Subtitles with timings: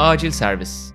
[0.00, 0.92] Acil servis.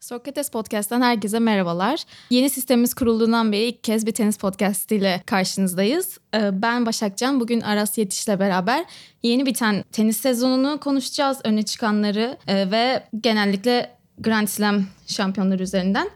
[0.00, 2.00] Sokrates Podcast'tan herkese merhabalar.
[2.30, 6.18] Yeni sistemimiz kurulduğundan beri ilk kez bir tenis podcast ile karşınızdayız.
[6.34, 8.84] Ee, ben Başakcan, bugün Aras Yetiş'le beraber
[9.22, 11.38] yeni biten tenis sezonunu konuşacağız.
[11.44, 16.10] Öne çıkanları e, ve genellikle Grand Slam şampiyonları üzerinden.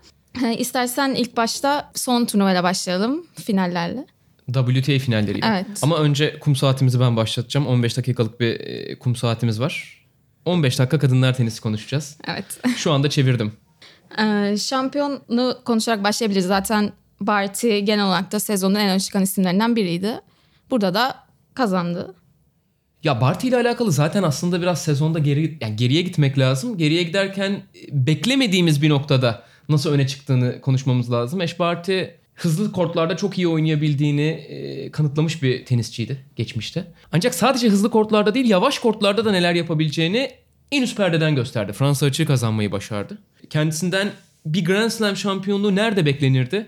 [0.45, 4.07] Ee, İstersen ilk başta son turnuvayla başlayalım, finallerle.
[4.47, 5.47] WTA finalleriyle.
[5.47, 5.67] Evet.
[5.83, 7.67] Ama önce kum saatimizi ben başlatacağım.
[7.67, 10.00] 15 dakikalık bir e, kum saatimiz var.
[10.45, 12.17] 15 dakika kadınlar tenisi konuşacağız.
[12.27, 12.61] Evet.
[12.77, 13.53] Şu anda çevirdim.
[14.19, 16.47] Ee, şampiyonu konuşarak başlayabiliriz.
[16.47, 20.21] Zaten Barty genel olarak da sezonun en öne çıkan isimlerinden biriydi.
[20.71, 21.17] Burada da
[21.55, 22.15] kazandı.
[23.05, 26.79] Ya Barty ile alakalı zaten aslında biraz sezonda geri yani geriye gitmek lazım.
[26.79, 27.63] Geriye giderken
[27.93, 31.41] beklemediğimiz bir noktada nasıl öne çıktığını konuşmamız lazım.
[31.41, 32.03] Ash Barty
[32.41, 36.85] hızlı kortlarda çok iyi oynayabildiğini e, kanıtlamış bir tenisçiydi geçmişte.
[37.13, 40.31] Ancak sadece hızlı kortlarda değil yavaş kortlarda da neler yapabileceğini
[40.73, 41.73] en üst perdeden gösterdi.
[41.73, 43.19] Fransa açığı kazanmayı başardı.
[43.51, 44.13] Kendisinden
[44.47, 46.67] bir Grand Slam şampiyonluğu nerede beklenirdi?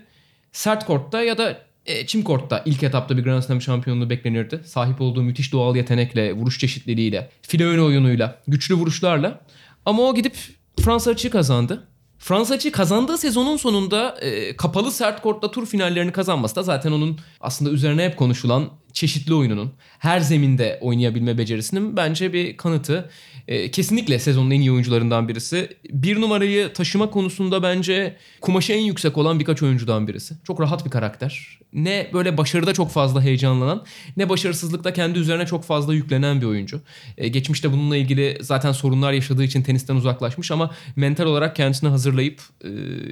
[0.51, 4.61] Sert kortta ya da e, çim kortta ilk etapta bir Grand Slam şampiyonluğu beklenirdi.
[4.65, 9.41] Sahip olduğu müthiş doğal yetenekle, vuruş çeşitliliğiyle, file ön oyunuyla, güçlü vuruşlarla.
[9.85, 10.35] Ama o gidip
[10.81, 11.87] Fransa açığı kazandı.
[12.23, 17.19] Fransa açığı kazandığı sezonun sonunda e, kapalı sert kortta tur finallerini kazanması da zaten onun
[17.41, 23.09] aslında üzerine hep konuşulan çeşitli oyununun her zeminde oynayabilme becerisinin bence bir kanıtı.
[23.47, 25.69] E, kesinlikle sezonun en iyi oyuncularından birisi.
[25.89, 30.35] Bir numarayı taşıma konusunda bence kumaşı en yüksek olan birkaç oyuncudan birisi.
[30.43, 31.59] Çok rahat bir karakter.
[31.73, 33.85] Ne böyle başarıda çok fazla heyecanlanan
[34.17, 36.81] ne başarısızlıkta kendi üzerine çok fazla yüklenen bir oyuncu.
[37.17, 42.41] E, geçmişte bununla ilgili zaten sorunlar yaşadığı için tenisten uzaklaşmış ama mental olarak kendisini hazırlayıp
[42.63, 42.69] e,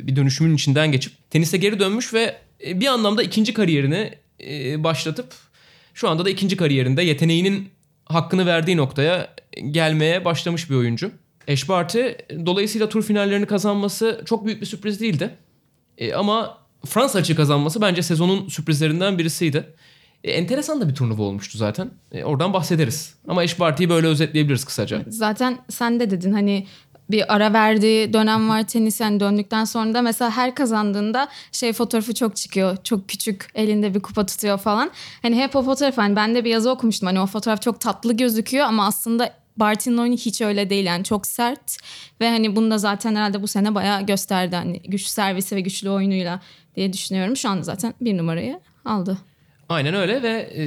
[0.08, 4.12] bir dönüşümün içinden geçip tenise geri dönmüş ve e, bir anlamda ikinci kariyerini
[4.48, 5.34] e, başlatıp
[6.02, 7.70] şu anda da ikinci kariyerinde yeteneğinin
[8.06, 9.36] hakkını verdiği noktaya
[9.72, 11.12] gelmeye başlamış bir oyuncu.
[11.50, 12.02] Ash Barty
[12.46, 15.36] dolayısıyla tur finallerini kazanması çok büyük bir sürpriz değildi.
[15.98, 19.74] E, ama Fransa açığı kazanması bence sezonun sürprizlerinden birisiydi.
[20.24, 21.92] E, enteresan da bir turnuva olmuştu zaten.
[22.12, 23.16] E, oradan bahsederiz.
[23.28, 25.02] Ama Ash Barty'yi böyle özetleyebiliriz kısaca.
[25.08, 26.68] Zaten sen de dedin hani
[27.12, 32.14] bir ara verdiği dönem var tenis yani döndükten sonra da mesela her kazandığında şey fotoğrafı
[32.14, 32.78] çok çıkıyor.
[32.84, 34.92] Çok küçük elinde bir kupa tutuyor falan.
[35.22, 38.14] Hani hep o fotoğraf hani ben de bir yazı okumuştum hani o fotoğraf çok tatlı
[38.14, 41.78] gözüküyor ama aslında Barty'nin oyunu hiç öyle değil yani çok sert
[42.22, 45.90] ve hani bunu da zaten herhalde bu sene bayağı gösterdi hani güçlü servisi ve güçlü
[45.90, 46.40] oyunuyla
[46.76, 47.38] diye düşünüyorum.
[47.38, 49.18] Şu anda zaten bir numarayı aldı.
[49.70, 50.64] Aynen öyle ve e,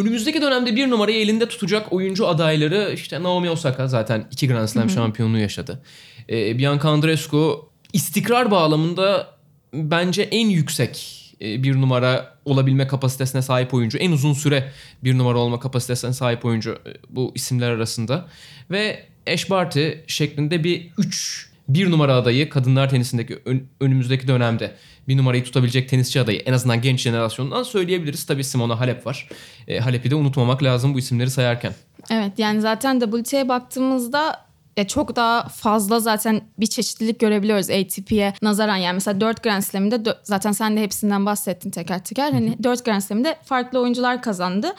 [0.00, 4.90] önümüzdeki dönemde bir numarayı elinde tutacak oyuncu adayları işte Naomi Osaka zaten iki Grand Slam
[4.90, 5.82] şampiyonluğu yaşadı.
[6.30, 9.26] E, Bianca Andreescu istikrar bağlamında
[9.74, 13.98] bence en yüksek e, bir numara olabilme kapasitesine sahip oyuncu.
[13.98, 14.72] En uzun süre
[15.04, 18.28] bir numara olma kapasitesine sahip oyuncu e, bu isimler arasında.
[18.70, 24.74] Ve Ash Barty şeklinde bir 3 bir numara adayı kadınlar tenisindeki ön- önümüzdeki dönemde
[25.08, 28.26] bir numarayı tutabilecek tenisçi adayı en azından genç jenerasyondan söyleyebiliriz.
[28.26, 29.28] Tabii Simona Halep var.
[29.68, 31.72] E, Halep'i de unutmamak lazım bu isimleri sayarken.
[32.10, 38.76] Evet yani zaten WTA'ya baktığımızda ya çok daha fazla zaten bir çeşitlilik görebiliyoruz ATP'ye nazaran.
[38.76, 42.32] Yani mesela 4 Grand Slam'inde dö- zaten sen de hepsinden bahsettin teker teker.
[42.32, 44.72] Hani 4 Grand Slam'inde farklı oyuncular kazandı.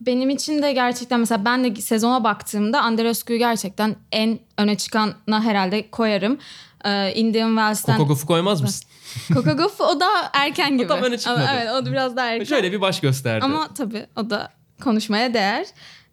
[0.00, 5.90] Benim için de gerçekten mesela ben de sezona baktığımda Andreescu'yu gerçekten en öne çıkana herhalde
[5.90, 6.38] koyarım.
[6.84, 7.96] Ee, Indian Wells'ten...
[7.96, 8.88] Coco Gauff'u koymaz mısın?
[9.34, 10.88] Coco Gauff o da erken gibi.
[10.88, 11.40] tam öne çıkmadı.
[11.40, 12.44] Ama Evet o da biraz daha erken.
[12.44, 13.44] Şöyle bir baş gösterdi.
[13.44, 14.52] Ama tabii o da
[14.82, 15.66] konuşmaya değer.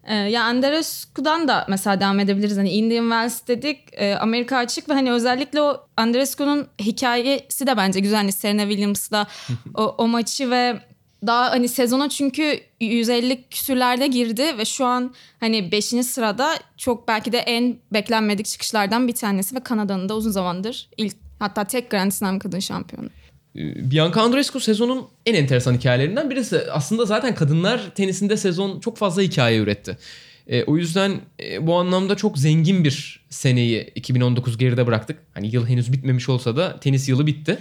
[0.04, 2.58] Ee, ya Andreescu'dan da mesela devam edebiliriz.
[2.58, 8.00] Hani Indian Wells dedik, e, Amerika açık ve hani özellikle o Andreescu'nun hikayesi de bence
[8.00, 8.16] güzel.
[8.16, 9.26] Hani Serena Williams'la
[9.74, 10.80] o, o maçı ve
[11.26, 15.84] daha hani sezona çünkü 150 küsürlerde girdi ve şu an hani 5.
[15.84, 21.16] sırada çok belki de en beklenmedik çıkışlardan bir tanesi ve Kanada'nın da uzun zamandır ilk
[21.38, 23.08] hatta tek Grand Slam kadın şampiyonu.
[23.56, 26.60] Ee, Bianca Andreescu sezonun en enteresan hikayelerinden birisi.
[26.72, 29.98] Aslında zaten kadınlar tenisinde sezon çok fazla hikaye üretti.
[30.46, 35.18] E, o yüzden e, bu anlamda çok zengin bir seneyi 2019 geride bıraktık.
[35.34, 37.58] Hani yıl henüz bitmemiş olsa da tenis yılı bitti.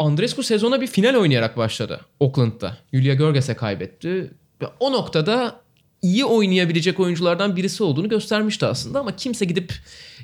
[0.00, 2.76] Andreescu sezona bir final oynayarak başladı Oakland'da.
[2.92, 4.30] Julia Görges'e kaybetti.
[4.62, 5.60] Ve o noktada
[6.02, 9.72] iyi oynayabilecek oyunculardan birisi olduğunu göstermişti aslında ama kimse gidip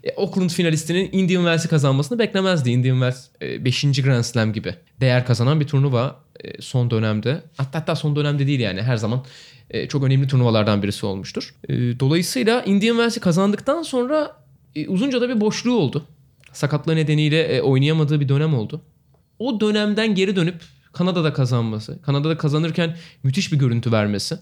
[0.04, 2.70] e, Oakland finalistinin Indian Wells'i kazanmasını beklemezdi.
[2.70, 3.28] Indian Wells
[3.64, 4.02] 5.
[4.02, 7.42] Grand Slam gibi değer kazanan bir turnuva e, son dönemde.
[7.56, 9.24] Hatta, hatta son dönemde değil yani her zaman
[9.70, 11.54] e, çok önemli turnuvalardan birisi olmuştur.
[11.68, 14.36] E, dolayısıyla Indian Wells'i kazandıktan sonra
[14.74, 16.06] e, uzunca da bir boşluğu oldu.
[16.52, 18.82] Sakatlığı nedeniyle e, oynayamadığı bir dönem oldu.
[19.38, 20.62] O dönemden geri dönüp
[20.92, 24.38] Kanada'da kazanması, Kanada'da kazanırken müthiş bir görüntü vermesi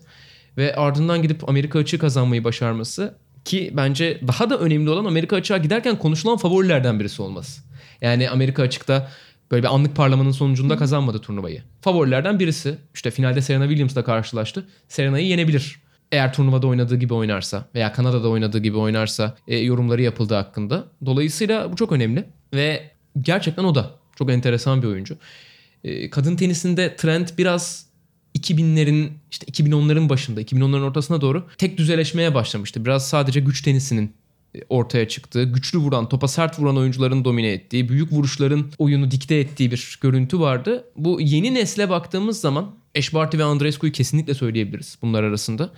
[0.56, 3.14] ve ardından gidip Amerika açığı kazanmayı başarması
[3.44, 7.62] ki bence daha da önemli olan Amerika açığa giderken konuşulan favorilerden birisi olması.
[8.00, 9.10] Yani Amerika açıkta
[9.50, 11.62] böyle bir anlık parlamanın sonucunda kazanmadı turnuvayı.
[11.80, 12.78] Favorilerden birisi.
[12.94, 14.66] İşte finalde Serena Williams'la karşılaştı.
[14.88, 15.84] Serena'yı yenebilir.
[16.12, 20.84] Eğer turnuvada oynadığı gibi oynarsa veya Kanada'da oynadığı gibi oynarsa e, yorumları yapıldı hakkında.
[21.06, 22.24] Dolayısıyla bu çok önemli
[22.54, 22.90] ve
[23.20, 25.16] gerçekten o da çok enteresan bir oyuncu.
[25.84, 27.86] E, kadın tenisinde trend biraz
[28.38, 32.84] 2000'lerin işte 2010'ların başında 2010'ların ortasına doğru tek düzeleşmeye başlamıştı.
[32.84, 34.12] Biraz sadece güç tenisinin
[34.54, 39.34] e, ortaya çıktığı, güçlü vuran, topa sert vuran oyuncuların domine ettiği, büyük vuruşların oyunu dikte
[39.34, 40.84] ettiği bir görüntü vardı.
[40.96, 45.70] Bu yeni nesle baktığımız zaman Ash Barty ve Andreescu'yu kesinlikle söyleyebiliriz bunlar arasında.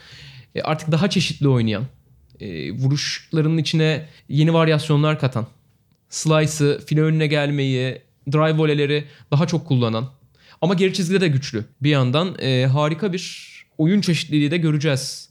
[0.55, 1.85] E, artık daha çeşitli oynayan,
[2.41, 5.47] e, vuruşlarının içine yeni varyasyonlar katan,
[6.11, 8.03] slice'ı, file önüne gelmeyi,
[8.33, 10.11] drive voleleri daha çok kullanan
[10.61, 11.65] ama geri çizgide de güçlü.
[11.83, 15.31] Bir yandan e, harika bir oyun çeşitliliği de göreceğiz.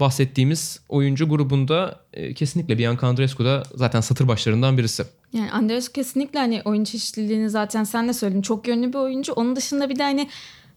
[0.00, 5.04] Bahsettiğimiz oyuncu grubunda e, kesinlikle Bianca Andreescu da zaten satır başlarından birisi.
[5.32, 8.42] Yani Andreescu kesinlikle hani oyun çeşitliliğini zaten sen de söyledin.
[8.42, 9.32] Çok yönlü bir oyuncu.
[9.32, 10.28] Onun dışında bir de hani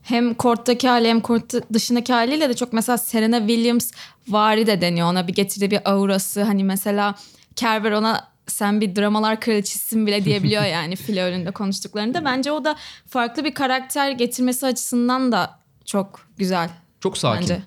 [0.03, 3.91] hem korttaki hali hem kort dışındaki haliyle de çok mesela Serena Williams
[4.27, 7.15] vari de deniyor ona bir getirdiği bir aurası hani mesela
[7.55, 12.25] Kerber ona sen bir dramalar kraliçesisin bile diyebiliyor yani file önünde konuştuklarında.
[12.25, 12.75] Bence o da
[13.07, 16.69] farklı bir karakter getirmesi açısından da çok güzel.
[16.99, 17.41] Çok sakin.
[17.41, 17.61] Bence.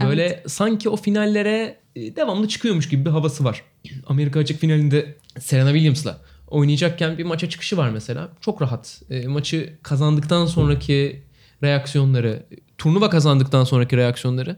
[0.00, 0.50] Böyle Evet.
[0.50, 3.64] sanki o finallere e, devamlı çıkıyormuş gibi bir havası var.
[4.06, 8.28] Amerika açık finalinde Serena Williams'la oynayacakken bir maça çıkışı var mesela.
[8.40, 9.02] Çok rahat.
[9.10, 11.22] E, maçı kazandıktan sonraki
[11.62, 12.46] reaksiyonları,
[12.80, 14.56] turnuva kazandıktan sonraki reaksiyonları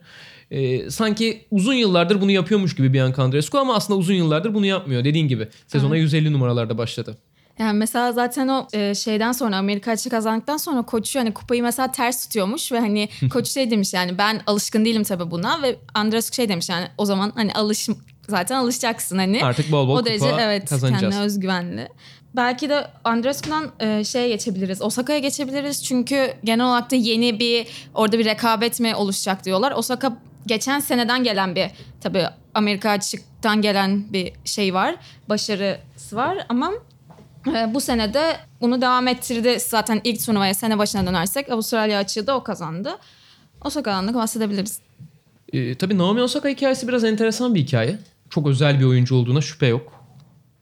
[0.50, 5.04] e, sanki uzun yıllardır bunu yapıyormuş gibi Bianca Andreescu ama aslında uzun yıllardır bunu yapmıyor.
[5.04, 7.16] Dediğin gibi sezona 150 numaralarda başladı.
[7.58, 11.92] Yani mesela zaten o e, şeyden sonra Amerika açık kazandıktan sonra koçu hani kupayı mesela
[11.92, 16.32] ters tutuyormuş ve hani koç şey demiş yani ben alışkın değilim tabii buna ve Andres
[16.32, 17.88] şey demiş yani o zaman hani alış
[18.28, 19.44] zaten alışacaksın hani.
[19.44, 21.00] Artık bol bol o kupa derece evet kazanacağız.
[21.02, 21.88] kendine özgüvenli.
[22.36, 24.82] Belki de Andrescu'dan e, şeye geçebiliriz.
[24.82, 25.84] Osaka'ya geçebiliriz.
[25.84, 29.72] Çünkü genel olarak da yeni bir orada bir rekabet mi oluşacak diyorlar.
[29.72, 30.16] Osaka
[30.46, 31.66] geçen seneden gelen bir
[32.00, 32.24] tabii
[32.54, 34.96] Amerika açıktan gelen bir şey var.
[35.28, 36.72] Başarısı var ama
[37.46, 39.60] e, bu sene de bunu devam ettirdi.
[39.60, 42.98] Zaten ilk turnuvaya sene başına dönersek Avustralya açığı da o kazandı.
[43.64, 44.80] Osaka'dan da bahsedebiliriz.
[45.52, 47.98] E, tabii Naomi Osaka hikayesi biraz enteresan bir hikaye.
[48.32, 49.92] Çok özel bir oyuncu olduğuna şüphe yok.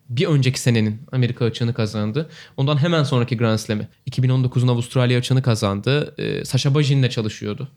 [0.08, 2.30] Bir önceki senenin Amerika açığını kazandı.
[2.56, 3.88] Ondan hemen sonraki Grand Slam'i.
[4.10, 6.14] 2019'un Avustralya açığını kazandı.
[6.18, 7.68] E, Sasha Bajin'le çalışıyordu.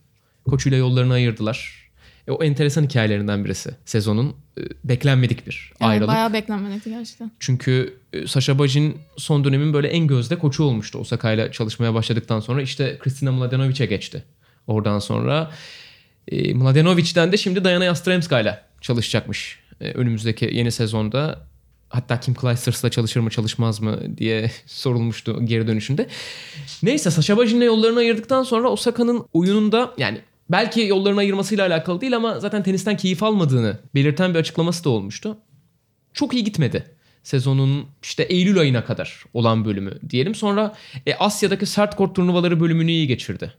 [0.49, 1.89] Koçuyla yollarını ayırdılar.
[2.27, 4.35] E, o enteresan hikayelerinden birisi sezonun.
[4.57, 6.07] E, beklenmedik bir Evet, ayrılık.
[6.07, 7.31] bayağı beklenmedikti gerçekten.
[7.39, 12.61] Çünkü e, Sasha Bajin son dönemin böyle en gözde koçu olmuştu Osaka'yla çalışmaya başladıktan sonra.
[12.61, 14.23] işte Kristina Mladenovic'e geçti.
[14.67, 15.51] Oradan sonra
[16.27, 21.47] e, Mladenovic'den de şimdi Diana Yastremska'yla çalışacakmış e, önümüzdeki yeni sezonda.
[21.89, 26.07] Hatta Kim Clijsters'la çalışır mı çalışmaz mı diye sorulmuştu geri dönüşünde.
[26.83, 32.39] Neyse Sasha Bajin'le yollarını ayırdıktan sonra Osaka'nın oyununda yani belki yollarını ayırmasıyla alakalı değil ama
[32.39, 35.37] zaten tenisten keyif almadığını belirten bir açıklaması da olmuştu
[36.13, 36.83] çok iyi gitmedi.
[37.23, 40.35] Sezonun işte Eylül ayına kadar olan bölümü diyelim.
[40.35, 40.73] Sonra
[41.05, 43.53] e, Asya'daki sert kort turnuvaları bölümünü iyi geçirdi.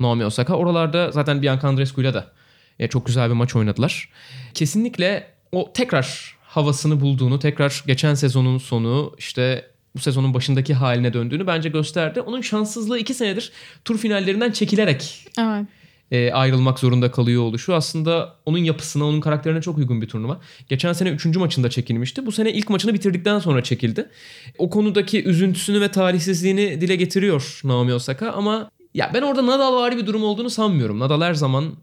[0.00, 0.54] Naomi Osaka.
[0.54, 2.32] Oralarda zaten Bianca Andreescu'yla da
[2.78, 4.08] e, çok güzel bir maç oynadılar.
[4.54, 9.64] Kesinlikle o tekrar havasını bulduğunu, tekrar geçen sezonun sonu işte
[9.96, 12.20] bu sezonun başındaki haline döndüğünü bence gösterdi.
[12.20, 13.52] Onun şanssızlığı iki senedir
[13.84, 15.66] tur finallerinden çekilerek Evet.
[16.10, 20.40] e, ayrılmak zorunda kalıyor oluşu aslında onun yapısına, onun karakterine çok uygun bir turnuva.
[20.68, 21.26] Geçen sene 3.
[21.26, 22.26] maçında çekilmişti.
[22.26, 24.08] Bu sene ilk maçını bitirdikten sonra çekildi.
[24.58, 30.06] O konudaki üzüntüsünü ve talihsizliğini dile getiriyor Naomi Osaka ama ya ben orada Nadal bir
[30.06, 30.98] durum olduğunu sanmıyorum.
[30.98, 31.74] Nadal her zaman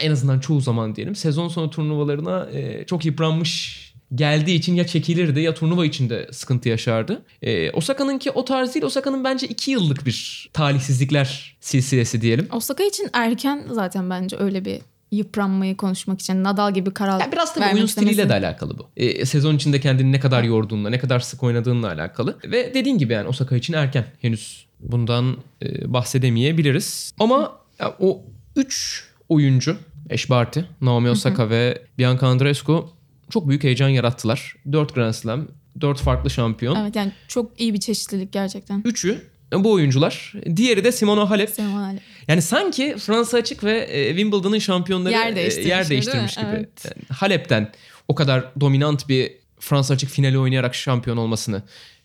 [0.00, 5.40] en azından çoğu zaman diyelim sezon sonu turnuvalarına e, çok yıpranmış geldiği için ya çekilirdi
[5.40, 7.22] ya turnuva içinde sıkıntı yaşardı.
[7.42, 8.84] E, Osaka'nınki o tarz değil.
[8.84, 12.48] Osaka'nın bence 2 yıllık bir talihsizlikler silsilesi diyelim.
[12.52, 17.54] Osaka için erken zaten bence öyle bir yıpranmayı konuşmak için Nadal gibi karar Ya biraz
[17.54, 18.88] tabii oyun stiliyle de alakalı bu.
[18.96, 22.38] E, sezon içinde kendini ne kadar yorduğunla, ne kadar sık oynadığınla alakalı.
[22.44, 24.04] Ve dediğin gibi yani Osaka için erken.
[24.20, 27.12] Henüz bundan e, bahsedemeyebiliriz.
[27.18, 28.22] Ama ya, o
[28.56, 29.76] 3 oyuncu,
[30.12, 32.88] Ash Barty, Naomi Osaka ve Bianca Andreescu
[33.30, 34.56] çok büyük heyecan yarattılar.
[34.72, 35.48] 4 Grand Slam,
[35.80, 36.76] 4 farklı şampiyon.
[36.76, 38.82] Evet yani çok iyi bir çeşitlilik gerçekten.
[38.84, 40.32] Üçü bu oyuncular.
[40.56, 41.50] Diğeri de Simona Halep.
[41.50, 42.00] Sevim Ali.
[42.28, 46.46] Yani sanki Fransa Açık ve e, Wimbledon'ın şampiyonları Yer e, değiştirmiş yer gibi, değiştirmiş gibi.
[46.50, 46.84] Evet.
[46.84, 47.72] Yani Halep'ten
[48.08, 51.62] o kadar dominant bir Fransa Açık finali oynayarak şampiyon olmasını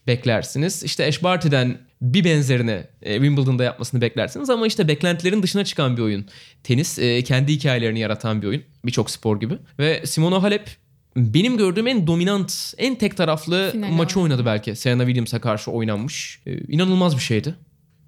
[0.07, 0.83] beklersiniz.
[0.83, 6.01] İşte Ash Barty'den bir benzerini e, Wimbledon'da yapmasını beklersiniz ama işte beklentilerin dışına çıkan bir
[6.01, 6.25] oyun.
[6.63, 8.63] Tenis e, kendi hikayelerini yaratan bir oyun.
[8.85, 9.53] Birçok spor gibi.
[9.79, 10.69] Ve Simona Halep
[11.15, 14.33] benim gördüğüm en dominant, en tek taraflı Final maçı oynadı.
[14.33, 14.75] oynadı belki.
[14.75, 16.39] Serena Williams'a karşı oynanmış.
[16.45, 17.55] Ee, inanılmaz bir şeydi.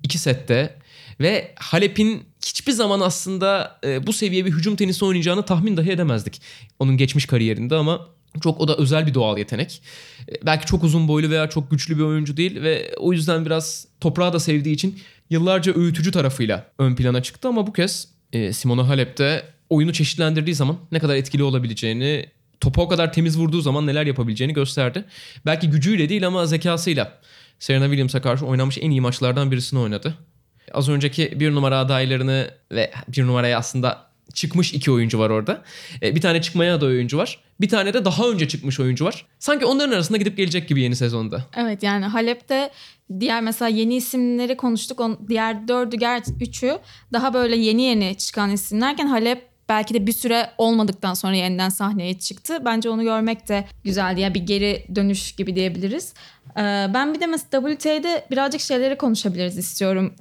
[0.04, 0.76] İki sette
[1.20, 6.42] ve Halep'in hiçbir zaman aslında e, bu seviye bir hücum tenisi oynayacağını tahmin dahi edemezdik.
[6.80, 8.08] Onun geçmiş kariyerinde ama
[8.42, 9.82] çok o da özel bir doğal yetenek.
[10.30, 13.88] E, belki çok uzun boylu veya çok güçlü bir oyuncu değil ve o yüzden biraz
[14.02, 15.00] toprağı da sevdiği için
[15.30, 20.78] yıllarca öğütücü tarafıyla ön plana çıktı ama bu kez e, Simona Halep'te oyunu çeşitlendirdiği zaman
[20.92, 22.26] ne kadar etkili olabileceğini,
[22.62, 25.06] topa o kadar temiz vurduğu zaman neler yapabileceğini gösterdi.
[25.46, 27.20] Belki gücüyle değil ama zekasıyla
[27.60, 30.18] Serena Williams'a karşı oynanmış en iyi maçlardan birisini oynadı.
[30.74, 35.62] Az önceki bir numara adaylarını ve bir numaraya aslında çıkmış iki oyuncu var orada.
[36.02, 37.40] E, Bir tane çıkmaya aday oyuncu var.
[37.62, 39.26] Bir tane de daha önce çıkmış oyuncu var.
[39.40, 41.44] Sanki onların arasında gidip gelecek gibi yeni sezonda.
[41.58, 42.70] Evet yani Halep'te
[43.20, 45.00] diğer mesela yeni isimleri konuştuk.
[45.00, 46.80] On, diğer dördü gerçi üçü
[47.14, 52.20] daha böyle yeni yeni çıkan isimlerken Halep belki de bir süre olmadıktan sonra yeniden sahneye
[52.20, 52.58] çıktı.
[52.66, 54.22] Bence onu görmek de güzeldi.
[54.22, 56.14] Yani bir geri dönüş gibi diyebiliriz.
[56.58, 56.62] Ee,
[56.94, 60.14] ben bir de mesela WTA'de birazcık şeyleri konuşabiliriz istiyorum.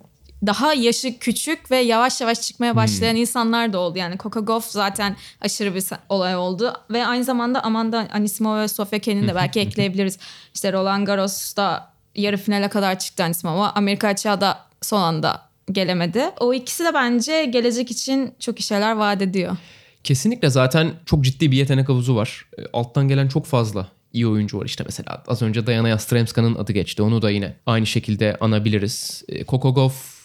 [0.47, 3.99] Daha yaşı küçük ve yavaş yavaş çıkmaya başlayan insanlar da oldu.
[3.99, 6.75] Yani Coco Gauff zaten aşırı bir olay oldu.
[6.91, 10.19] Ve aynı zamanda Amanda Anisimova ve Sofia Kenin de belki ekleyebiliriz.
[10.55, 13.71] İşte Roland Garros'ta yarı finale kadar çıktı Anisimova.
[13.71, 16.25] Amerika açığa da son anda gelemedi.
[16.41, 19.57] O ikisi de bence gelecek için çok şeyler vaat ediyor.
[20.05, 22.47] Kesinlikle zaten çok ciddi bir yetenek havuzu var.
[22.59, 24.65] E, Alttan gelen çok fazla iyi oyuncu var.
[24.65, 27.03] İşte mesela az önce Diana Yastremska'nın adı geçti.
[27.03, 29.25] Onu da yine aynı şekilde anabiliriz.
[29.29, 30.22] E, Coco Gauff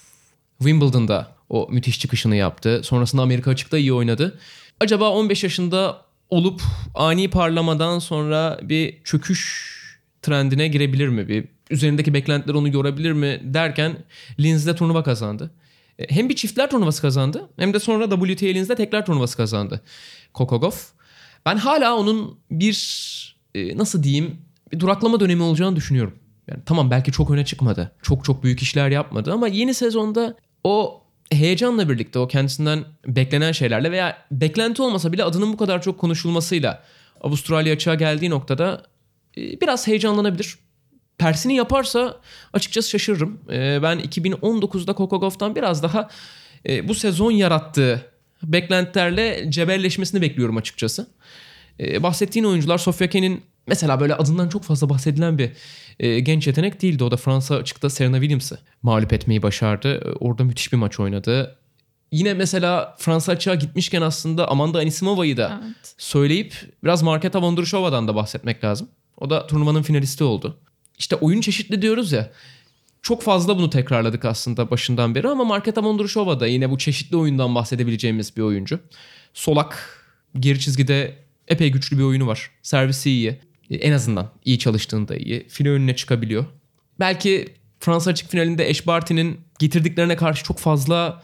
[0.60, 2.82] Wimbledon'da o müthiş çıkışını yaptı.
[2.84, 4.40] Sonrasında Amerika açıkta iyi oynadı.
[4.80, 6.62] Acaba 15 yaşında olup
[6.96, 9.78] ani parlamadan sonra bir çöküş
[10.22, 11.28] trendine girebilir mi?
[11.28, 13.98] Bir üzerindeki beklentiler onu yorabilir mi derken
[14.40, 15.52] Linz'de turnuva kazandı.
[16.00, 19.82] E, Hem bir çiftler turnuvası kazandı hem de sonra WTA Linz'de tekrar turnuvası kazandı.
[20.34, 20.88] Gauff.
[21.46, 22.78] Ben hala onun bir
[23.56, 24.38] e, nasıl diyeyim
[24.72, 26.14] bir duraklama dönemi olacağını düşünüyorum.
[26.48, 27.92] Yani tamam belki çok öne çıkmadı.
[28.02, 30.36] Çok çok büyük işler yapmadı ama yeni sezonda
[30.68, 36.00] o heyecanla birlikte o kendisinden beklenen şeylerle veya beklenti olmasa bile adının bu kadar çok
[36.00, 36.84] konuşulmasıyla
[37.22, 38.84] Avustralya açığa geldiği noktada
[39.38, 40.60] e, biraz heyecanlanabilir.
[41.18, 42.22] Tersini yaparsa
[42.54, 43.40] açıkçası şaşırırım.
[43.52, 46.10] E, ben 2019'da Coco Gauff'tan biraz daha
[46.70, 48.02] e, bu sezon yarattığı
[48.44, 51.08] beklentilerle cebelleşmesini bekliyorum açıkçası.
[51.80, 55.52] Bahsettiğin oyuncular Sofia Kenin mesela böyle adından çok fazla bahsedilen bir
[56.00, 57.04] e, genç yetenek değildi.
[57.04, 60.16] O da Fransa açıkta Serena Williams'ı mağlup etmeyi başardı.
[60.20, 61.58] Orada müthiş bir maç oynadı.
[62.12, 65.96] Yine mesela Fransa açığa gitmişken aslında Amanda Anisimova'yı da Evet.
[65.98, 68.90] söyleyip biraz Marketa Vondrushowa'dan da bahsetmek lazım.
[69.18, 70.58] O da turnuvanın finalisti oldu.
[70.98, 72.32] İşte oyun çeşitli diyoruz ya.
[73.02, 77.56] Çok fazla bunu tekrarladık aslında başından beri ama Marketa Vondrushova da yine bu çeşitli oyundan
[77.56, 78.80] bahsedebileceğimiz bir oyuncu.
[79.34, 80.04] Solak,
[80.40, 81.16] geri çizgide
[81.48, 82.52] epey güçlü bir oyunu var.
[82.64, 83.40] Servisi iyi.
[83.72, 85.48] En azından iyi çalıştığında iyi.
[85.50, 86.46] File önüne çıkabiliyor.
[87.00, 87.48] Belki
[87.80, 91.22] Fransa açık finalinde Eş Barty'nin getirdiklerine karşı çok fazla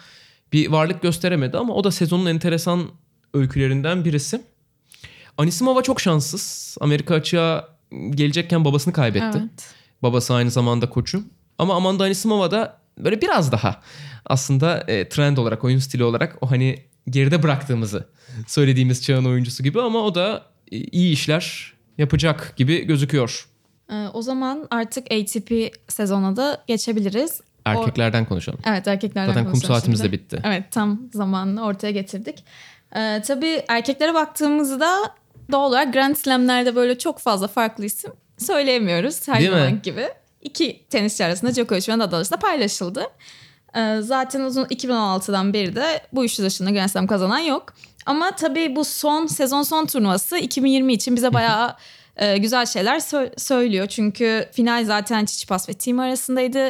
[0.54, 2.90] bir varlık gösteremedi ama o da sezonun enteresan
[3.34, 4.42] öykülerinden birisi.
[5.38, 6.78] Anisimova çok şanssız.
[6.82, 7.70] Amerika açığa
[8.12, 9.38] gelecekken babasını kaybetti.
[9.38, 9.74] Evet.
[10.04, 11.24] Babası aynı zamanda koçu.
[11.58, 13.82] Ama Amanda Anisimova da böyle biraz daha
[14.26, 18.08] aslında e, trend olarak, oyun stili olarak o hani geride bıraktığımızı
[18.48, 23.48] söylediğimiz çağın oyuncusu gibi ama o da e, iyi işler yapacak gibi gözüküyor.
[23.92, 25.52] Ee, o zaman artık ATP
[25.88, 27.42] sezona da geçebiliriz.
[27.66, 28.60] Erkeklerden konuşalım.
[28.66, 30.12] Evet erkeklerden Zaten kum konuşalım saatimiz şimdi.
[30.12, 30.42] de bitti.
[30.44, 32.44] Evet tam zamanını ortaya getirdik.
[32.96, 35.00] Ee, tabii erkeklere baktığımızda
[35.52, 39.56] doğal olarak Grand Slam'lerde böyle çok fazla farklı isim söyleyemiyoruz her Değil mi?
[39.58, 40.08] zaman gibi.
[40.42, 43.04] İki tenisçi arasında Djokovic ve Nadal arasında paylaşıldı.
[43.76, 47.74] Ee, zaten uzun 2016'dan beri de bu üçlü dışında Grand Slam kazanan yok.
[48.06, 51.76] Ama tabii bu son sezon son turnuvası 2020 için bize bayağı
[52.18, 53.88] e, güzel şeyler sö- söylüyor.
[53.88, 56.70] Çünkü final zaten Tsitsipas ve Team arasındaydı.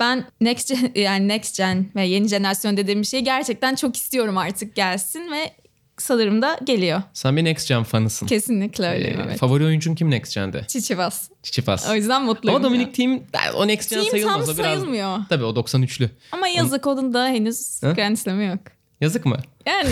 [0.00, 4.74] Ben next gen, yani next gen ve yeni jenerasyon dediğim şeyi gerçekten çok istiyorum artık
[4.74, 5.52] gelsin ve
[5.98, 7.02] sanırım da geliyor.
[7.12, 8.26] Sen bir Next Gen fanısın.
[8.26, 9.38] Kesinlikle öyleyim Ee, evet.
[9.38, 10.66] Favori oyuncun kim Next Gen'de?
[10.66, 11.28] Tsitsipas.
[11.42, 11.90] Çiçipas.
[11.90, 12.56] O yüzden mutluyum.
[12.56, 12.64] Ama.
[12.68, 13.22] Dominic Thiem
[13.54, 14.46] o Next Gen Team sayılmaz.
[14.46, 14.66] tam o biraz...
[14.78, 15.18] sayılmıyor.
[15.28, 16.08] Tabii o 93'lü.
[16.32, 17.92] Ama yazık onun da henüz Ha?
[17.92, 18.58] Grand Slam'ı yok.
[19.04, 19.38] Yazık mı?
[19.66, 19.88] Yani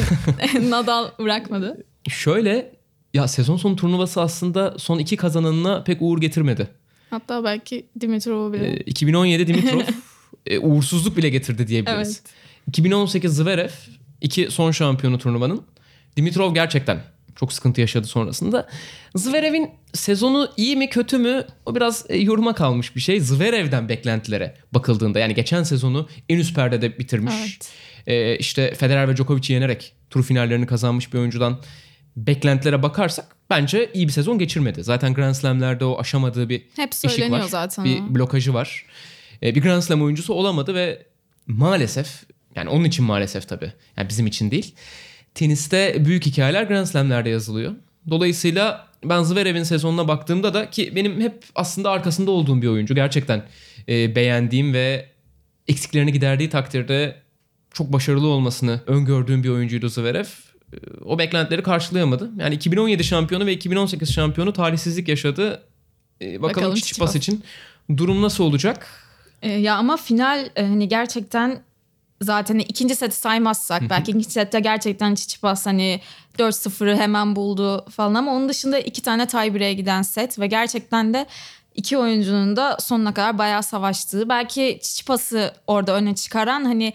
[0.70, 1.84] Nadal bırakmadı.
[2.08, 2.72] Şöyle
[3.14, 6.68] ya sezon sonu turnuvası aslında son iki kazananına pek uğur getirmedi.
[7.10, 8.72] Hatta belki Dimitrov'u bile.
[8.72, 9.80] Ee, 2017 Dimitrov
[10.46, 12.08] e, uğursuzluk bile getirdi diyebiliriz.
[12.08, 12.34] Evet.
[12.68, 13.70] 2018 Zverev
[14.20, 15.62] iki son şampiyonu turnuvanın.
[16.16, 17.02] Dimitrov gerçekten
[17.36, 18.68] çok sıkıntı yaşadı sonrasında.
[19.14, 23.20] Zverev'in sezonu iyi mi kötü mü o biraz e, yoruma kalmış bir şey.
[23.20, 27.34] Zverev'den beklentilere bakıldığında yani geçen sezonu en üst perdede bitirmiş.
[27.40, 27.72] Evet.
[28.06, 31.60] Ee, işte Federer ve Djokovic'i yenerek tur finallerini kazanmış bir oyuncudan
[32.16, 34.84] beklentilere bakarsak bence iyi bir sezon geçirmedi.
[34.84, 37.42] Zaten Grand Slam'lerde o aşamadığı bir Hep eşik var.
[37.42, 37.84] zaten.
[37.84, 38.86] Bir blokajı var.
[39.42, 41.06] E, bir Grand Slam oyuncusu olamadı ve
[41.46, 42.22] maalesef
[42.56, 43.72] yani onun için maalesef tabii.
[43.96, 44.74] Yani bizim için değil.
[45.34, 47.72] Teniste büyük hikayeler Grand Slam'lerde yazılıyor.
[48.10, 52.94] Dolayısıyla ben Zverev'in sezonuna baktığımda da ki benim hep aslında arkasında olduğum bir oyuncu.
[52.94, 53.42] Gerçekten
[53.88, 55.08] e, beğendiğim ve
[55.68, 57.22] eksiklerini giderdiği takdirde
[57.72, 60.24] çok başarılı olmasını öngördüğüm bir oyuncuydu Zverev.
[60.72, 62.30] E, O beklentileri karşılayamadı.
[62.38, 65.62] Yani 2017 şampiyonu ve 2018 şampiyonu talihsizlik yaşadı.
[66.22, 67.16] E, bakalım, Bakalım Tsitsipas.
[67.16, 67.44] için
[67.96, 68.86] durum nasıl olacak?
[69.42, 71.62] Ee, ya ama final e, hani gerçekten
[72.22, 76.00] zaten ikinci seti saymazsak belki ikinci sette gerçekten Tsitsipas hani
[76.38, 81.26] 4-0'ı hemen buldu falan ama onun dışında iki tane tiebreak'e giden set ve gerçekten de
[81.74, 86.92] iki oyuncunun da sonuna kadar bayağı savaştığı belki Tsitsipas'ı orada öne çıkaran hani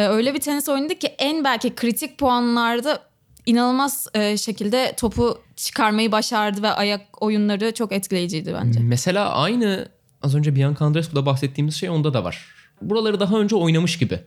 [0.00, 3.02] öyle bir tenis oynadı ki en belki kritik puanlarda
[3.46, 8.80] inanılmaz e, şekilde topu çıkarmayı başardı ve ayak oyunları çok etkileyiciydi bence.
[8.80, 9.88] Mesela aynı
[10.22, 12.46] az önce Bianca Andreescu'da bahsettiğimiz şey onda da var.
[12.82, 14.20] Buraları daha önce oynamış gibi.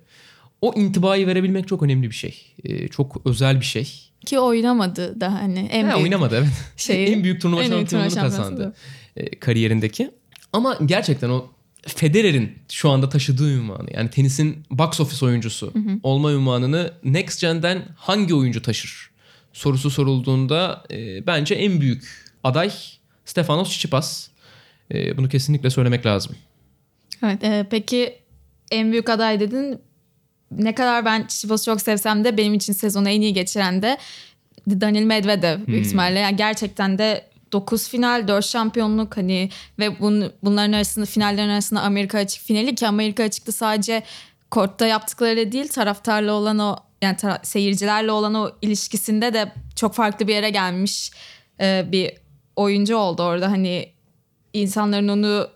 [0.62, 2.56] O intibayı verebilmek çok önemli bir şey.
[2.64, 4.12] Ee, çok özel bir şey.
[4.26, 6.48] Ki oynamadı da hani en Ha, büyük oynamadı evet.
[6.78, 7.08] şeyi.
[7.16, 8.74] en büyük turnuva şampiyonluğunu kazandı
[9.18, 10.12] e, kariyerindeki.
[10.54, 11.46] Ama gerçekten o
[11.88, 18.36] Federer'in şu anda taşıdığı ünvanı yani tenisin box office oyuncusu olma ünvanını Next Gen'den hangi
[18.36, 19.10] oyuncu taşır
[19.54, 22.72] sorusu sorulduğunda e, bence en büyük aday
[23.26, 24.28] Stefanos Tsitsipas.
[24.94, 26.36] E, bunu kesinlikle söylemek lazım.
[27.24, 28.16] Evet, e, peki
[28.72, 29.80] en büyük aday dedin.
[30.52, 33.98] Ne kadar ben Çiçipas'ı çok sevsem de benim için sezonu en iyi geçiren de
[34.70, 36.20] Daniil Medvedev büyük ihtimalle.
[36.20, 42.18] Yani gerçekten de 9 final, 4 şampiyonluk hani ve bun, bunların arasında finallerin arasında Amerika
[42.18, 44.04] açık finali ki Amerika açıkta sadece
[44.52, 50.28] kortta yaptıkları değil taraftarla olan o yani tara- seyircilerle olan o ilişkisinde de çok farklı
[50.28, 51.12] bir yere gelmiş
[51.60, 52.14] e, bir
[52.56, 53.90] oyuncu oldu orada hani
[54.54, 55.48] insanların onu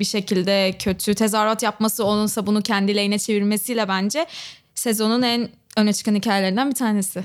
[0.00, 4.26] bir şekilde kötü tezahürat yapması onunsa bunu kendi lehine çevirmesiyle bence
[4.74, 7.24] sezonun en öne çıkan hikayelerinden bir tanesi.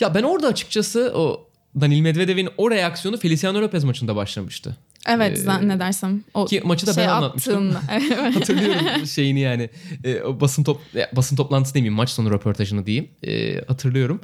[0.00, 1.43] Ya ben orada açıkçası o
[1.80, 4.76] Daniil Medvedev'in o reaksiyonu Feliciano Lopez maçında başlamıştı.
[5.08, 6.24] Evet Ee, zannedersem.
[6.34, 7.54] O ki maçı da ben şey anlatmıştım.
[7.76, 7.80] attığında.
[7.92, 8.36] Evet.
[8.36, 9.70] Hatırlıyorum şeyini yani.
[10.04, 10.80] E, o basın top
[11.12, 13.08] basın toplantısı demeyeyim maç sonu röportajını diyeyim.
[13.26, 14.20] E, hatırlıyorum.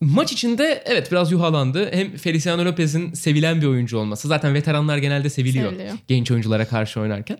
[0.00, 1.90] Maç içinde evet biraz yuhalandı.
[1.92, 4.28] Hem Feliciano Lopez'in sevilen bir oyuncu olması.
[4.28, 5.94] Zaten veteranlar genelde seviliyor, Seviliyor.
[6.08, 7.38] genç oyunculara karşı oynarken.